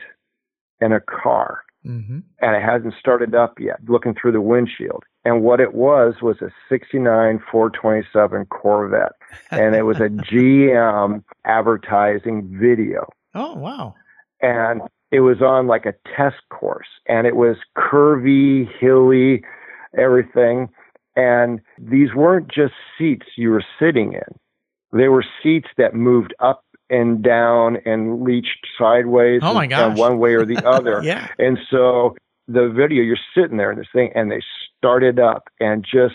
[0.81, 2.19] in a car Mm-hmm.
[2.41, 5.03] and it hasn't started up yet, looking through the windshield.
[5.25, 9.13] And what it was was a 69 427 Corvette.
[9.51, 13.09] And it was a GM advertising video.
[13.35, 13.95] Oh, wow.
[14.43, 16.89] And it was on like a test course.
[17.07, 19.43] And it was curvy, hilly,
[19.97, 20.69] everything.
[21.17, 26.65] And these weren't just seats you were sitting in, they were seats that moved up
[26.91, 29.97] and down and leached sideways Oh, my gosh.
[29.97, 31.01] one way or the other.
[31.03, 31.29] Yeah.
[31.39, 32.17] And so
[32.49, 34.43] the video, you're sitting there in this thing, and they
[34.79, 36.15] started up, and just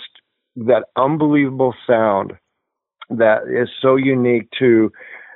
[0.57, 2.33] that unbelievable sound
[3.09, 4.91] that is so unique to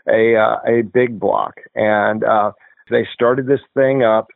[0.09, 1.53] a uh, a big block.
[1.75, 2.51] And uh,
[2.89, 4.27] they started this thing up,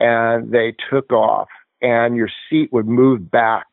[0.00, 1.48] and they took off,
[1.82, 3.66] and your seat would move back.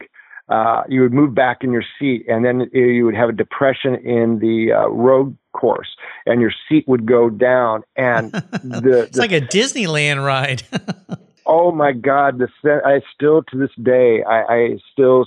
[0.49, 3.95] Uh, you would move back in your seat, and then you would have a depression
[3.95, 5.95] in the uh, road course,
[6.25, 8.31] and your seat would go down, and
[8.63, 10.63] the, It's like a Disneyland ride.
[11.45, 12.47] oh my god the
[12.85, 15.25] i still to this day i i still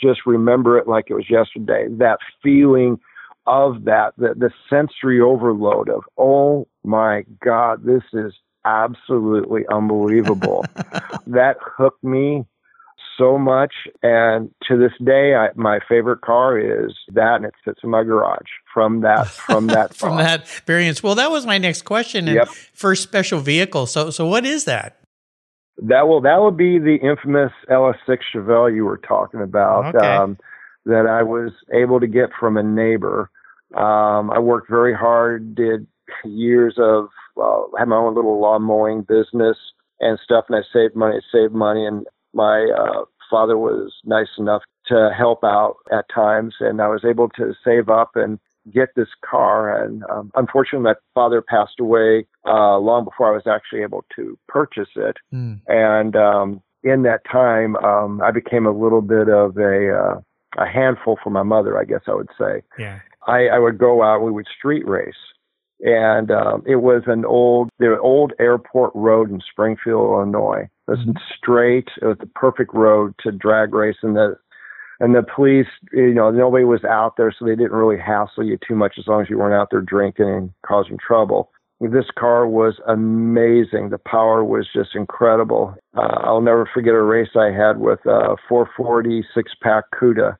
[0.00, 2.98] just remember it like it was yesterday that feeling
[3.46, 8.32] of that the the sensory overload of oh my god this is
[8.64, 10.64] absolutely unbelievable
[11.26, 12.46] that hooked me
[13.18, 17.80] so much and to this day I, my favorite car is that and it sits
[17.82, 21.02] in my garage from that from that From that experience.
[21.02, 22.28] Well, that was my next question.
[22.28, 22.48] And Yep.
[22.74, 23.86] first special vehicle.
[23.86, 25.00] So, so what is that?
[25.82, 29.94] That will that will be the infamous LS6 Chevelle you were talking about.
[29.94, 30.06] Okay.
[30.06, 30.38] Um,
[30.86, 33.30] that I was able to get from a neighbor.
[33.74, 35.86] Um, I worked very hard, did
[36.24, 39.56] years of well, had my own little lawn mowing business
[40.00, 42.06] and stuff, and I saved money, saved money, and
[42.38, 47.28] my uh, father was nice enough to help out at times, and I was able
[47.30, 48.38] to save up and
[48.72, 49.82] get this car.
[49.82, 54.38] And um, unfortunately, my father passed away uh, long before I was actually able to
[54.46, 55.16] purchase it.
[55.30, 55.54] Hmm.
[55.66, 60.20] And um, in that time, um, I became a little bit of a uh,
[60.56, 62.62] a handful for my mother, I guess I would say.
[62.78, 63.00] Yeah.
[63.26, 65.22] I, I would go out, we would street race.
[65.80, 70.68] And um, it was an old, the old airport road in Springfield, Illinois.
[70.88, 71.88] It was straight.
[72.02, 74.36] It was the perfect road to drag race, and the
[75.00, 78.58] and the police, you know, nobody was out there, so they didn't really hassle you
[78.66, 81.52] too much as long as you weren't out there drinking and causing trouble.
[81.80, 83.90] This car was amazing.
[83.90, 85.76] The power was just incredible.
[85.96, 90.36] Uh, I'll never forget a race I had with a 440 six pack Cuda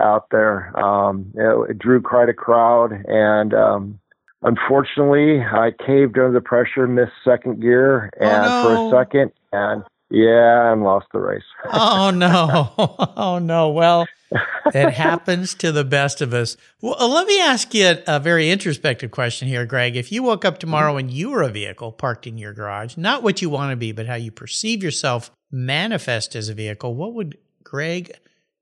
[0.00, 0.76] out there.
[0.76, 4.00] Um, it, it drew quite a crowd, and um,
[4.44, 8.62] unfortunately, I caved under the pressure, missed second gear, Oh, and no.
[8.62, 11.42] for a second, and yeah, and lost the race.
[11.72, 12.72] oh no.
[13.16, 13.70] Oh no.
[13.70, 14.06] Well
[14.74, 16.56] it happens to the best of us.
[16.80, 19.96] Well uh, let me ask you a, a very introspective question here greg.
[19.96, 23.22] If you woke up tomorrow and you were a vehicle parked in your garage not
[23.22, 27.14] what you want to be but how you perceive yourself manifest as a vehicle what
[27.14, 28.12] would greg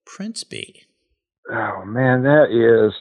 [0.04, 0.82] prince be?
[1.50, 2.92] Oh man, that is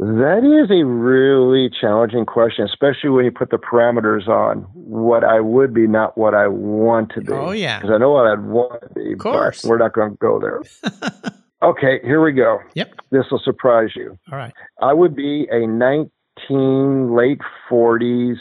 [0.00, 5.40] that is a really challenging question, especially when you put the parameters on what I
[5.40, 7.32] would be, not what I want to be.
[7.32, 7.78] Oh, yeah.
[7.80, 9.12] because I know what I'd want to be.
[9.12, 9.60] Of course.
[9.62, 10.62] but we're not going to go there.
[11.62, 12.60] okay, here we go.
[12.74, 14.18] yep This will surprise you.
[14.32, 18.36] all right I would be a 19 late 40s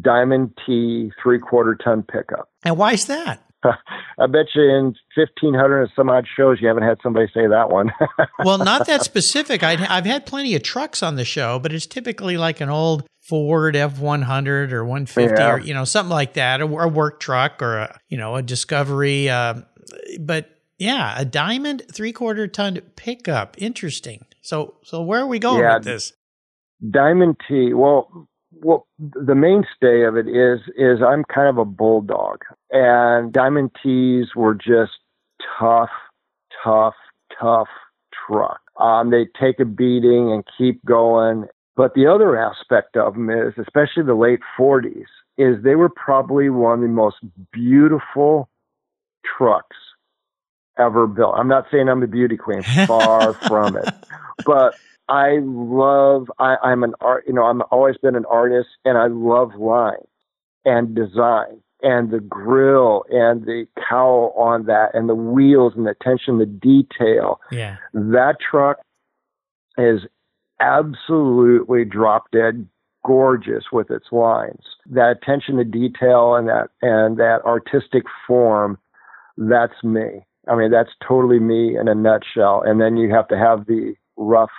[0.00, 2.48] Diamond T three quarter ton pickup.
[2.64, 3.42] and why is that
[4.18, 7.70] I bet you in 1500 and some odd shows you haven't had somebody say that
[7.70, 7.90] one.
[8.44, 11.86] well not that specific i i've had plenty of trucks on the show but it's
[11.86, 15.52] typically like an old ford f100 or 150 Yeah.
[15.52, 18.42] or you know something like that a, a work truck or a you know a
[18.42, 19.54] discovery uh,
[20.20, 25.60] but yeah a diamond three quarter ton pickup interesting so so where are we going
[25.60, 25.76] Yeah.
[25.76, 26.12] with this
[26.90, 27.72] Diamond T.
[27.72, 28.28] Well,
[28.62, 32.40] well, the mainstay of it is is I'm kind of a bulldog,
[32.74, 34.98] and Diamond T's were just
[35.58, 35.90] tough,
[36.62, 36.96] tough,
[37.40, 37.68] tough
[38.26, 38.60] truck.
[38.80, 41.46] Um, they take a beating and keep going.
[41.76, 45.06] But the other aspect of them is, especially the late 40s,
[45.38, 47.16] is they were probably one of the most
[47.52, 48.48] beautiful
[49.38, 49.76] trucks
[50.76, 51.34] ever built.
[51.36, 53.88] I'm not saying I'm the beauty queen, far from it.
[54.44, 54.74] But
[55.08, 59.06] I love I, I'm an art you know, I've always been an artist and I
[59.06, 59.94] love line
[60.64, 65.90] and design and the grill and the cowl on that and the wheels and the
[65.90, 67.40] attention the detail.
[67.52, 68.78] yeah That truck
[69.78, 70.00] is
[70.60, 72.66] absolutely drop dead
[73.04, 74.62] gorgeous with its lines.
[74.86, 78.78] That attention to detail and that and that artistic form,
[79.36, 80.24] that's me.
[80.48, 82.62] I mean, that's totally me in a nutshell.
[82.64, 84.50] And then you have to have the rough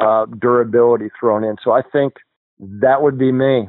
[0.00, 1.56] uh, durability thrown in.
[1.62, 2.14] So I think
[2.58, 3.68] that would be me.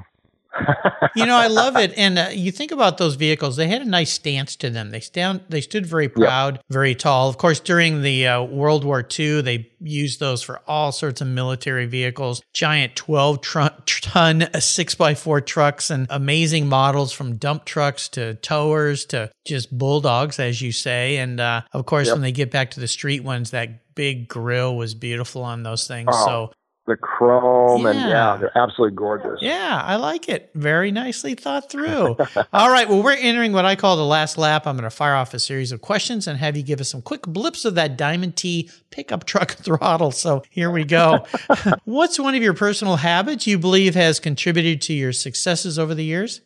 [1.15, 1.93] You know, I love it.
[1.97, 4.91] And uh, you think about those vehicles; they had a nice stance to them.
[4.91, 7.29] They stand, they stood very proud, very tall.
[7.29, 11.27] Of course, during the uh, World War II, they used those for all sorts of
[11.27, 17.65] military vehicles, giant twelve tr- ton six by four trucks, and amazing models from dump
[17.65, 21.17] trucks to towers to just bulldogs, as you say.
[21.17, 22.15] And uh, of course, Yep.
[22.15, 25.87] when they get back to the street ones, that big grill was beautiful on those
[25.87, 26.09] things.
[26.11, 26.51] Oh, so
[26.87, 28.07] the chrome and Yeah.
[28.07, 29.39] yeah, they're absolutely gorgeous.
[29.41, 30.49] yeah, I like it.
[30.55, 32.15] Very nicely thought through.
[32.53, 32.87] All right.
[32.89, 34.65] Well, we're entering what I call the last lap.
[34.65, 37.01] I'm going to fire off a series of questions and have you give us some
[37.01, 40.11] quick blips of that Diamond T pickup truck throttle.
[40.11, 41.25] So here we go.
[41.85, 46.05] What's one of your personal habits you believe has contributed to your successes over the
[46.05, 46.41] years?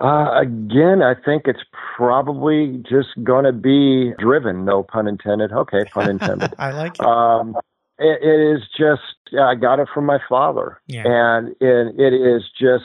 [0.00, 1.60] Uh, again, I think it's
[1.96, 4.64] probably just going to be driven.
[4.64, 5.52] No pun intended.
[5.52, 6.52] Okay, pun intended.
[6.58, 7.04] I like it.
[7.06, 7.56] um,
[7.98, 9.02] it, it is just
[9.40, 11.04] I got it from my father, Yeah.
[11.06, 12.84] and it, it is just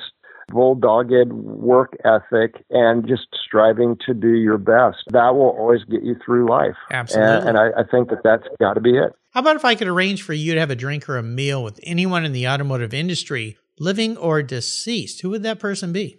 [0.52, 5.00] bulldogged work ethic and just striving to do your best.
[5.12, 6.76] That will always get you through life.
[6.90, 7.36] Absolutely.
[7.36, 9.12] And, and I, I think that that's got to be it.
[9.32, 11.62] How about if I could arrange for you to have a drink or a meal
[11.64, 15.22] with anyone in the automotive industry, living or deceased?
[15.22, 16.18] Who would that person be?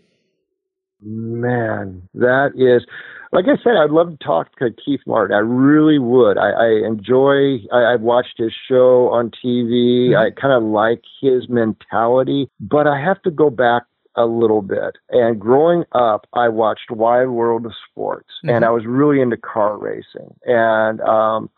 [1.01, 2.85] Man, that is,
[3.33, 5.35] like I said, I'd love to talk to Keith Martin.
[5.35, 6.39] I really would.
[6.39, 10.17] I, I enjoy, I, I've watched his show on TV.
[10.17, 13.83] I kind of like his mentality, but I have to go back
[14.17, 14.97] a little bit.
[15.11, 19.79] And growing up, I watched Wide World of Sports, and I was really into car
[19.79, 21.51] racing and um,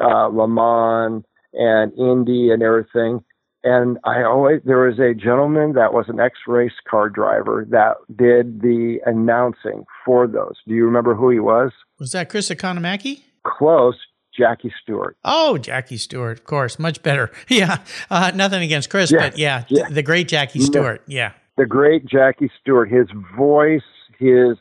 [0.00, 3.24] uh, Le Mans and Indy and everything.
[3.64, 7.96] And I always there was a gentleman that was an ex race car driver that
[8.14, 10.54] did the announcing for those.
[10.68, 11.72] Do you remember who he was?
[11.98, 13.22] Was that Chris Economaki?
[13.46, 13.96] Close,
[14.36, 15.16] Jackie Stewart.
[15.24, 17.30] Oh, Jackie Stewart, of course, much better.
[17.48, 17.78] Yeah,
[18.10, 19.88] uh, nothing against Chris, Yeah, but yeah, yeah.
[19.88, 21.02] the great Jackie Stewart.
[21.06, 22.90] Yeah, The great Jackie Stewart.
[22.90, 23.82] His voice,
[24.18, 24.56] his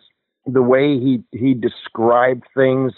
[0.45, 2.93] the way he he described things,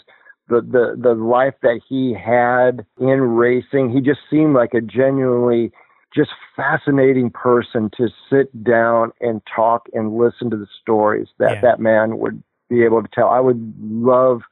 [0.48, 3.90] the the the life that he had in racing.
[3.90, 5.72] He just seemed like a genuinely
[6.14, 11.60] just fascinating person to sit down and talk and listen to the stories that Yeah.
[11.62, 13.28] that man would be able to tell.
[13.28, 14.42] I would love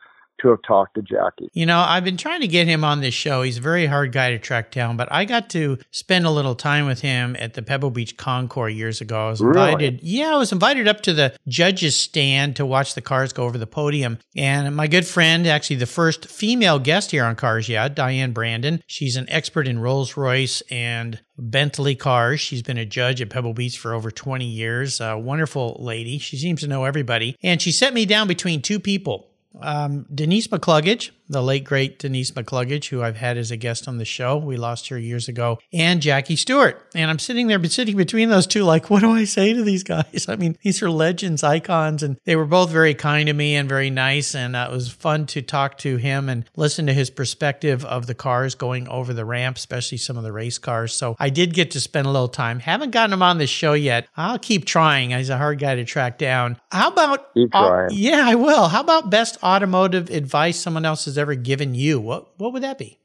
[0.41, 1.49] to have talked to Jackie.
[1.53, 3.43] You know, I've been trying to get him on this show.
[3.43, 6.55] He's a very hard guy to track down, but I got to spend a little
[6.55, 9.27] time with him at the Pebble Beach Concours years ago.
[9.27, 9.95] I was invited.
[9.95, 10.01] Really?
[10.03, 13.59] Yeah, I was invited up to the judges stand to watch the cars go over
[13.59, 14.19] the podium.
[14.37, 18.83] And my good friend, actually the first female guest here on Cars Yeah, Diane Brandon.
[18.87, 22.41] She's an expert in Rolls-Royce and Bentley cars.
[22.41, 25.01] She's been a judge at Pebble Beach for over 20 years.
[25.01, 26.19] A wonderful lady.
[26.19, 27.37] She seems to know everybody.
[27.43, 29.31] And she set me down between two people
[29.61, 33.99] um, Denise McCluggage, the late great Denise McCluggage, who I've had as a guest on
[33.99, 34.37] the show.
[34.37, 36.87] We lost her years ago, and Jackie Stewart.
[36.95, 39.83] And I'm sitting there, sitting between those two, like, what do I say to these
[39.83, 40.27] guys?
[40.29, 43.69] I mean, these are legends, icons, and they were both very kind to me and
[43.69, 44.35] very nice.
[44.35, 48.07] And uh, it was fun to talk to him and listen to his perspective of
[48.07, 50.93] the cars going over the ramp, especially some of the race cars.
[50.93, 52.61] So I did get to spend a little time.
[52.61, 54.09] Haven't gotten him on the show yet.
[54.17, 55.11] I'll keep trying.
[55.11, 56.59] He's a hard guy to track down.
[56.71, 57.33] How about?
[57.35, 57.91] Keep uh, trying.
[57.93, 58.69] yeah, I will.
[58.69, 62.01] How about best automotive advice someone else has ever given you?
[62.01, 62.99] What What would that be?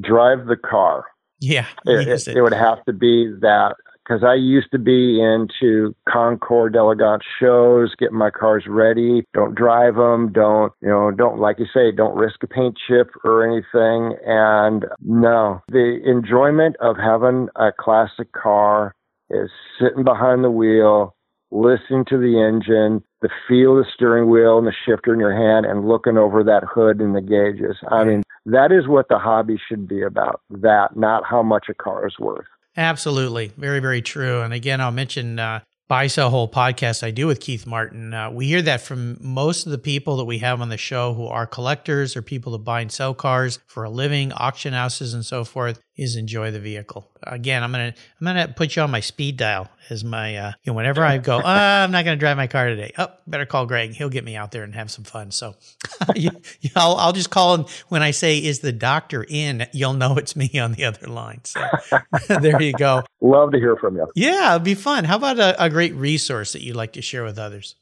[0.00, 1.06] Drive the car.
[1.40, 5.20] Yeah, It, use it, it would have to be that because I used to be
[5.20, 9.24] into Concours d'Elegance shows, getting my cars ready.
[9.32, 10.32] Don't drive them.
[10.32, 14.16] Don't, you know, don't, like you say, don't risk a paint chip or anything.
[14.26, 18.94] And no, the enjoyment of having a classic car
[19.30, 19.50] is
[19.80, 21.14] sitting behind the wheel,
[21.52, 25.36] listening to the engine, the feel of the steering wheel and the shifter in your
[25.36, 27.76] hand and looking over that hood and the gauges.
[27.88, 30.40] I mean, that is what the hobby should be about.
[30.50, 32.46] That, not how much a car is worth.
[32.76, 33.52] Absolutely.
[33.58, 34.40] Very, very true.
[34.40, 38.14] And again, I'll mention uh, Buy Sell Hold podcast I do with Keith Martin.
[38.14, 41.12] Uh, we hear that from most of the people that we have on the show
[41.12, 45.12] who are collectors or people that buy and sell cars for a living, auction houses
[45.12, 47.11] and so forth, is enjoy the vehicle.
[47.26, 50.72] Again, I'm gonna I'm gonna put you on my speed dial as my uh, you
[50.72, 51.42] know whenever I go, uh,
[51.84, 52.92] I'm not gonna drive my car today.
[52.98, 53.92] Oh, better call Greg.
[53.92, 55.30] He'll get me out there and have some fun.
[55.30, 55.54] So
[56.14, 59.94] you, you- I'll, I'll just call him when I say, "Is the doctor in?" You'll
[59.94, 61.40] know it's me on the other line.
[61.44, 61.60] So
[62.28, 63.02] there you go.
[63.20, 64.06] Love to hear from you.
[64.14, 65.04] Yeah, it'd be fun.
[65.04, 67.76] How about a, a great resource that you'd like to share with others?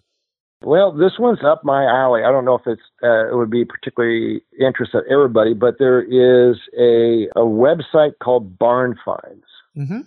[0.63, 2.23] Well, this one's up my alley.
[2.23, 6.03] I don't know if it's uh, it would be particularly interest of everybody, but there
[6.03, 9.47] is a a website called Barn Finds,
[9.77, 10.01] Mm-hmm.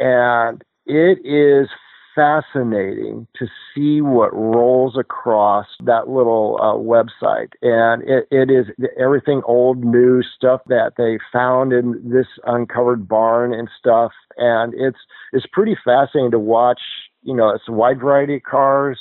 [0.00, 1.68] and it is
[2.14, 7.52] fascinating to see what rolls across that little uh, website.
[7.62, 8.66] And it, it is
[8.98, 14.12] everything old, new stuff that they found in this uncovered barn and stuff.
[14.36, 14.98] And it's
[15.32, 16.80] it's pretty fascinating to watch.
[17.22, 18.98] You know, it's a wide variety of cars.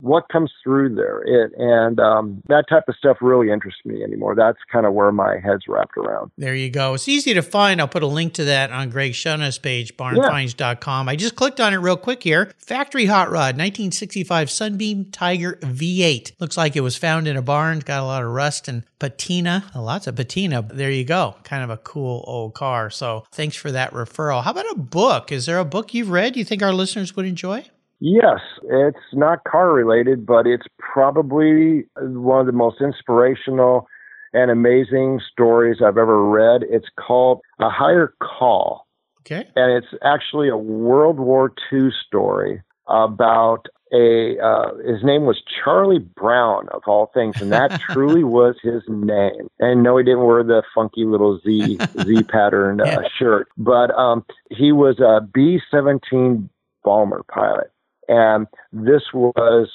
[0.00, 4.34] What comes through there, it and um, that type of stuff really interests me anymore.
[4.34, 6.30] That's kind of where my head's wrapped around.
[6.36, 6.94] There you go.
[6.94, 7.80] It's easy to find.
[7.80, 11.08] I'll put a link to that on Greg's show notes page, barnfinds.com.
[11.08, 12.52] I just clicked on it real quick here.
[12.58, 16.32] Factory hot rod, 1965 Sunbeam Tiger V8.
[16.40, 17.80] Looks like it was found in a barn.
[17.80, 19.64] Got a lot of rust and patina.
[19.74, 20.62] Lots of patina.
[20.62, 21.36] There you go.
[21.44, 22.90] Kind of a cool old car.
[22.90, 24.42] So thanks for that referral.
[24.42, 25.32] How about a book?
[25.32, 27.64] Is there a book you've read you think our listeners would enjoy?
[28.00, 33.86] Yes, it's not car related, but it's probably one of the most inspirational
[34.32, 36.62] and amazing stories I've ever read.
[36.70, 38.86] It's called A Higher Call,
[39.20, 39.46] Okay.
[39.56, 45.98] and it's actually a World War II story about a uh, his name was Charlie
[45.98, 49.48] Brown of all things, and that truly was his name.
[49.58, 53.08] And no, he didn't wear the funky little Z Z pattern uh, Yeah.
[53.18, 56.48] shirt, but um, he was a B seventeen
[56.84, 57.70] bomber pilot,
[58.10, 59.70] and this was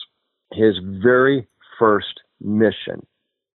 [0.52, 1.48] his very
[1.80, 3.06] first mission.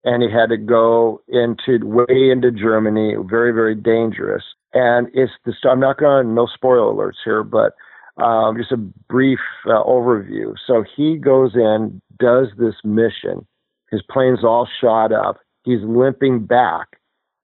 [0.04, 4.42] And he had to go into way into Germany, very very dangerous.
[4.72, 7.74] And it's the I'm not going to no spoiler alerts here, but
[8.16, 10.54] um, just a brief uh, overview.
[10.66, 13.46] So he goes in, does this mission.
[13.90, 15.38] His plane's all shot up.
[15.64, 16.88] He's limping back,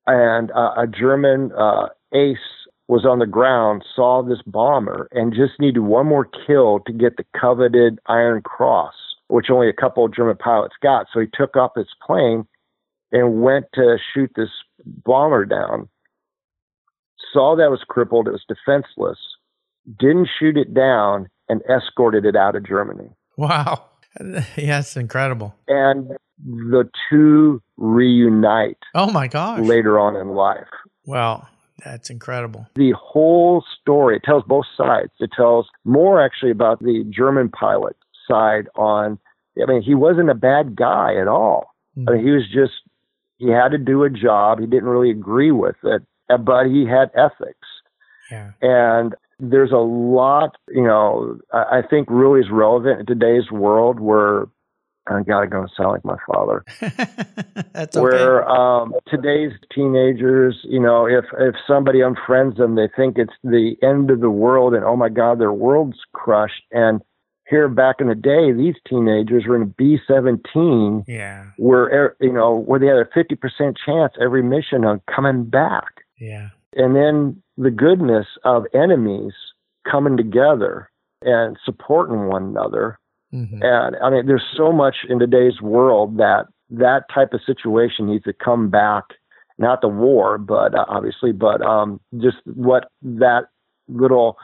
[0.07, 2.39] and uh, a German uh, ace
[2.89, 7.17] was on the ground, saw this bomber, and just needed one more kill to get
[7.17, 8.95] the coveted Iron Cross,
[9.29, 11.07] which only a couple of German pilots got.
[11.13, 12.47] So he took off his plane
[13.13, 14.51] and went to shoot this
[15.05, 15.89] bomber down.
[17.33, 19.19] Saw that it was crippled, it was defenseless,
[19.99, 23.09] didn't shoot it down, and escorted it out of Germany.
[23.37, 23.85] Wow.
[24.57, 25.55] Yeah, it's incredible.
[25.69, 26.13] And
[26.43, 29.61] the two reunite Oh my gosh.
[29.61, 30.67] later on in life.
[31.05, 31.47] Well,
[31.85, 32.67] that's incredible.
[32.75, 34.17] the whole story.
[34.17, 35.13] It tells both sides.
[35.21, 37.97] It tells more actually about the German pilot
[38.29, 39.19] side on,
[39.63, 41.75] I mean, he wasn't a bad guy at all.
[42.09, 42.75] I mean, he was just,
[43.39, 44.61] he had to do a job.
[44.61, 47.69] He didn't really agree with it, uh, but he had ethics.
[48.31, 48.51] Yeah.
[48.61, 54.47] And there's a lot, you know, I think really is relevant in today's world where
[55.09, 56.65] I gotta go sound like my father.
[57.73, 58.03] That's okay.
[58.03, 63.77] Where um, today's teenagers, you know, if if somebody unfriends them, they think it's the
[63.83, 66.63] end of the world, and oh my God, their world's crushed.
[66.73, 67.01] And
[67.49, 72.33] here back in the day, these teenagers were in a B seventeen, yeah, where you
[72.33, 76.05] know where they had a fifty percent chance every mission on coming back.
[76.19, 79.33] Yeah, and then the goodness of enemies
[79.91, 80.91] coming together
[81.23, 82.99] and supporting one another.
[83.37, 83.63] Mm-hmm.
[83.63, 88.25] And I mean, there's so much in today's world that that type of situation needs
[88.25, 89.05] to come back.
[89.59, 93.45] Not the war, but uh, obviously, but um, just what that
[93.89, 94.37] little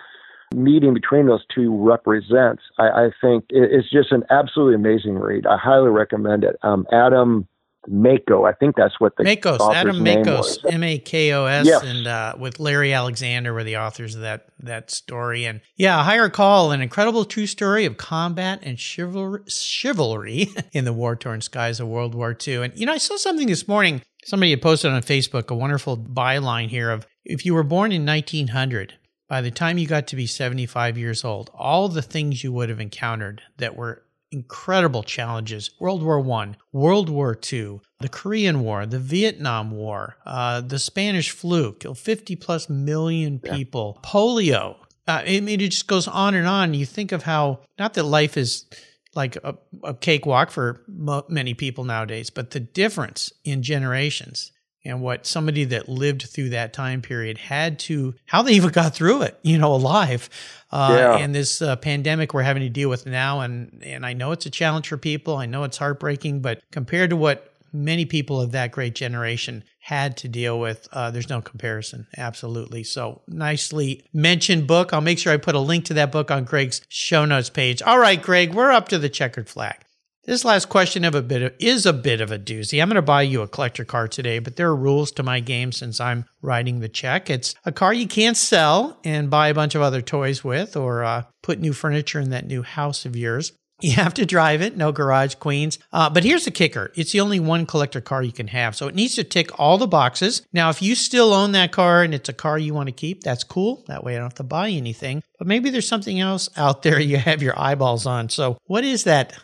[0.55, 2.63] meeting between those two represents.
[2.79, 5.47] I, I think it's just an absolutely amazing read.
[5.47, 6.57] I highly recommend it.
[6.63, 7.47] Um, Adam
[7.89, 8.49] Makos.
[8.49, 12.35] I think that's what the Makos, Adam Makos, M A K O S, and uh,
[12.39, 15.45] with Larry Alexander were the authors of that that story.
[15.45, 20.93] And yeah, Higher Call, an incredible true story of combat and chivalry, chivalry in the
[20.93, 22.65] war torn skies of World War II.
[22.65, 24.03] And you know, I saw something this morning.
[24.25, 28.07] Somebody had posted on Facebook a wonderful byline here of if you were born in
[28.07, 28.95] 1900.
[29.29, 32.69] By the time you got to be 75 years old, all the things you would
[32.69, 38.87] have encountered that were incredible challenges World War I, World War II, the Korean War,
[38.87, 44.11] the Vietnam War, uh, the Spanish flu killed 50 plus million people, yeah.
[44.11, 44.77] polio.
[45.07, 46.75] Uh, I mean, it just goes on and on.
[46.75, 48.67] You think of how, not that life is
[49.15, 54.53] like a, a cakewalk for mo- many people nowadays, but the difference in generations
[54.85, 58.95] and what somebody that lived through that time period had to, how they even got
[58.95, 60.29] through it, you know, alive.
[60.71, 61.17] Uh, yeah.
[61.19, 63.41] And this uh, pandemic we're having to deal with now.
[63.41, 65.37] And, and I know it's a challenge for people.
[65.37, 70.17] I know it's heartbreaking, but compared to what many people of that great generation had
[70.19, 72.07] to deal with, uh, there's no comparison.
[72.17, 72.85] Absolutely.
[72.85, 74.93] So nicely mentioned book.
[74.93, 77.83] I'll make sure I put a link to that book on Greg's show notes page.
[77.83, 79.77] All right, Greg, we're up to the checkered flag.
[80.25, 82.81] This last question of a bit of, is a bit of a doozy.
[82.81, 85.41] I'm going to buy you a collector car today, but there are rules to my
[85.41, 87.29] game since I'm writing the check.
[87.29, 91.03] It's a car you can't sell and buy a bunch of other toys with or
[91.03, 93.53] uh, put new furniture in that new house of yours.
[93.81, 95.81] You have to drive it, no garage queens.
[95.93, 98.77] Uh, but here's the kicker it's the only one collector car you can have.
[98.77, 100.47] So it needs to tick all the boxes.
[100.53, 103.25] Now, if you still own that car and it's a car you want to keep,
[103.25, 103.83] that's cool.
[103.89, 105.25] That way I don't have to buy anything.
[105.37, 108.29] But maybe there's something else out there you have your eyeballs on.
[108.29, 109.37] So, what is that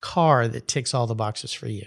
[0.00, 1.86] car that ticks all the boxes for you?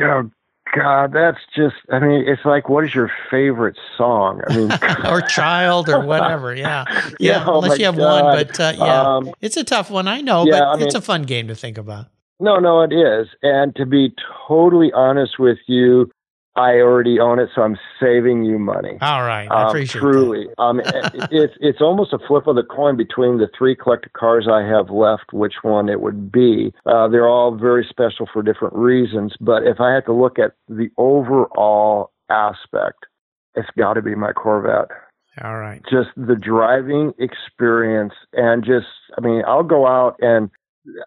[0.00, 0.30] Oh
[0.74, 1.76] God, that's just.
[1.90, 4.42] I mean, it's like, what is your favorite song?
[4.48, 4.72] I mean,
[5.06, 6.54] or child or whatever.
[6.54, 6.84] Yeah,
[7.20, 7.44] yeah.
[7.46, 8.24] oh unless you have God.
[8.24, 10.08] one, but uh, yeah, um, it's a tough one.
[10.08, 12.06] I know, yeah, but I mean, it's a fun game to think about.
[12.40, 13.28] No, no, it is.
[13.42, 14.14] And to be
[14.46, 16.10] totally honest with you,
[16.58, 18.98] I already own it, so I'm saving you money.
[19.00, 20.46] All right, I um, appreciate truly.
[20.58, 20.80] um,
[21.30, 24.90] it's it's almost a flip of the coin between the three collector cars I have
[24.90, 26.72] left, which one it would be.
[26.84, 30.52] Uh, they're all very special for different reasons, but if I had to look at
[30.68, 33.06] the overall aspect,
[33.54, 34.88] it's got to be my Corvette.
[35.42, 35.82] All right.
[35.90, 38.86] Just the driving experience and just,
[39.16, 40.50] I mean, I'll go out and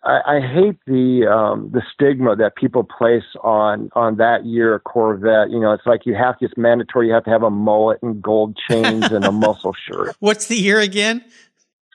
[0.03, 5.49] I, I hate the um, the stigma that people place on on that year Corvette.
[5.49, 7.07] You know, it's like you have to, it's mandatory.
[7.07, 10.15] You have to have a mullet and gold chains and a muscle shirt.
[10.19, 11.23] What's the year again?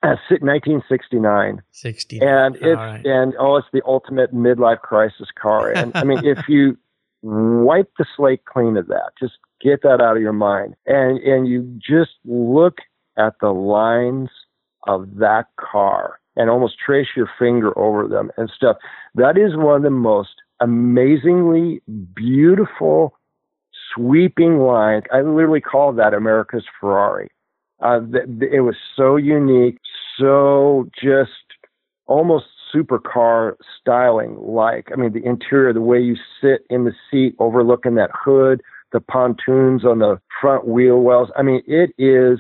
[0.03, 1.63] Uh, 1969.
[1.71, 2.21] 60.
[2.21, 3.05] And it's right.
[3.05, 5.73] and oh, it's the ultimate midlife crisis car.
[5.73, 6.77] And I mean, if you
[7.23, 11.49] wipe the slate clean of that, just get that out of your mind, and and
[11.49, 12.79] you just look
[13.17, 14.29] at the lines
[14.87, 18.77] of that car and almost trace your finger over them and stuff.
[19.15, 21.83] That is one of the most amazingly
[22.15, 23.15] beautiful,
[23.95, 25.05] sweeping lines.
[25.13, 27.31] I literally call that America's Ferrari.
[27.83, 28.01] Uh,
[28.41, 29.79] it was so unique,
[30.19, 31.31] so just
[32.07, 34.89] almost supercar styling like.
[34.93, 38.63] I mean, the interior, the way you sit in the seat overlooking that hood,
[38.93, 41.29] the pontoons on the front wheel wells.
[41.37, 42.39] I mean, it is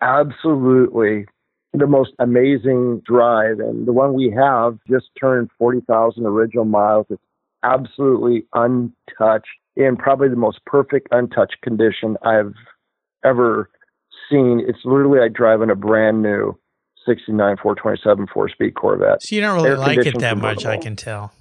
[0.00, 1.26] absolutely
[1.74, 3.58] the most amazing drive.
[3.58, 7.06] And the one we have just turned 40,000 original miles.
[7.10, 7.22] It's
[7.62, 9.46] absolutely untouched
[9.76, 12.54] in probably the most perfect untouched condition I've
[13.24, 13.68] ever
[14.30, 14.62] seen.
[14.66, 16.56] It's literally like driving a brand new
[17.06, 19.22] 69 427 four speed Corvette.
[19.22, 21.32] So you don't really like it that much, I can tell.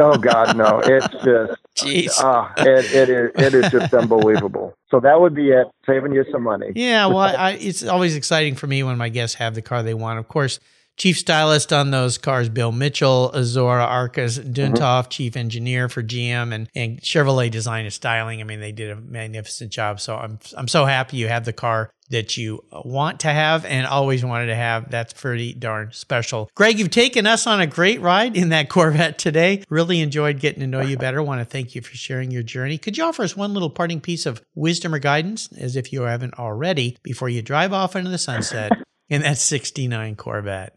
[0.00, 0.80] Oh God, no!
[0.84, 2.22] It's just, Jeez.
[2.22, 4.76] Uh, it, it is it is just unbelievable.
[4.90, 6.72] So that would be it, saving you some money.
[6.74, 9.94] Yeah, well, I, it's always exciting for me when my guests have the car they
[9.94, 10.18] want.
[10.18, 10.60] Of course,
[10.96, 15.08] chief stylist on those cars, Bill Mitchell, Azora Arkus Duntov, mm-hmm.
[15.10, 18.40] chief engineer for GM, and, and Chevrolet design and styling.
[18.40, 20.00] I mean, they did a magnificent job.
[20.00, 23.86] So I'm I'm so happy you have the car that you want to have and
[23.86, 24.90] always wanted to have.
[24.90, 26.48] That's pretty darn special.
[26.54, 29.64] Greg, you've taken us on a great ride in that Corvette today.
[29.68, 31.22] Really enjoyed getting to know you better.
[31.22, 32.78] Want to thank you for sharing your journey.
[32.78, 36.02] Could you offer us one little parting piece of wisdom or guidance, as if you
[36.02, 38.72] haven't already, before you drive off into the sunset
[39.08, 40.76] in that 69 Corvette?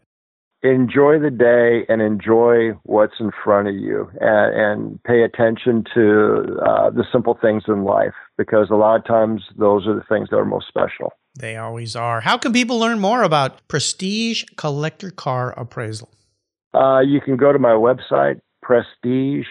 [0.62, 6.58] Enjoy the day and enjoy what's in front of you and, and pay attention to
[6.66, 10.28] uh, the simple things in life because a lot of times those are the things
[10.30, 11.12] that are most special.
[11.38, 12.20] They always are.
[12.20, 16.10] How can people learn more about Prestige Collector Car Appraisal?
[16.74, 19.46] Uh, you can go to my website, Prestige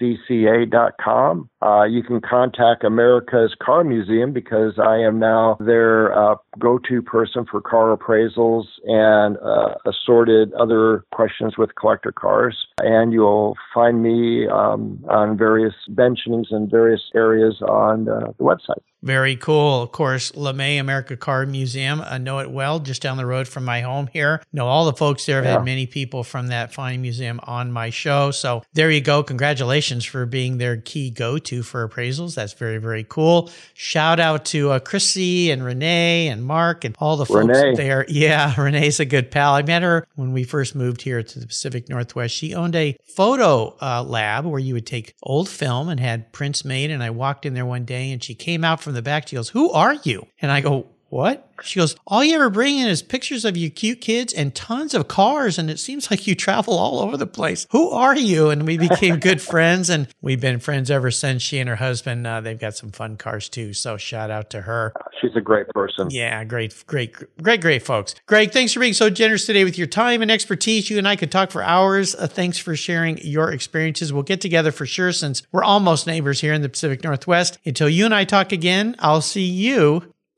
[0.00, 1.49] cca.com.
[1.62, 7.02] Uh, you can contact America's Car Museum because I am now their uh, go to
[7.02, 12.66] person for car appraisals and uh, assorted other questions with collector cars.
[12.78, 18.80] And you'll find me um, on various benchings in various areas on uh, the website.
[19.02, 19.82] Very cool.
[19.82, 22.02] Of course, LeMay America Car Museum.
[22.02, 24.42] I know it well, just down the road from my home here.
[24.52, 25.38] Know all the folks there.
[25.38, 25.52] I've yeah.
[25.52, 28.30] had many people from that fine museum on my show.
[28.30, 29.22] So there you go.
[29.22, 31.10] Congratulations for being their key
[31.50, 32.34] go-to for appraisals.
[32.34, 33.50] That's very, very cool.
[33.74, 37.74] Shout out to uh, Chrissy and Renee and Mark and all the folks Renee.
[37.74, 38.04] there.
[38.08, 39.54] Yeah, Renee's a good pal.
[39.54, 42.34] I met her when we first moved here to the Pacific Northwest.
[42.34, 46.64] She owned a photo uh, lab where you would take old film and had prints
[46.64, 46.90] made.
[46.90, 49.28] And I walked in there one day and she came out from the back.
[49.28, 50.26] She goes, Who are you?
[50.40, 51.50] And I go, What?
[51.62, 54.94] She goes, All you ever bring in is pictures of you cute kids and tons
[54.94, 55.58] of cars.
[55.58, 57.66] And it seems like you travel all over the place.
[57.72, 58.48] Who are you?
[58.50, 59.90] And we became good friends.
[59.90, 61.42] And we've been friends ever since.
[61.42, 63.72] She and her husband, uh, they've got some fun cars too.
[63.72, 64.94] So shout out to her.
[65.20, 66.08] She's a great person.
[66.10, 68.14] Yeah, great, great, great, great folks.
[68.26, 70.88] Greg, thanks for being so generous today with your time and expertise.
[70.88, 72.14] You and I could talk for hours.
[72.14, 74.12] Uh, thanks for sharing your experiences.
[74.12, 77.58] We'll get together for sure since we're almost neighbors here in the Pacific Northwest.
[77.66, 80.14] Until you and I talk again, I'll see you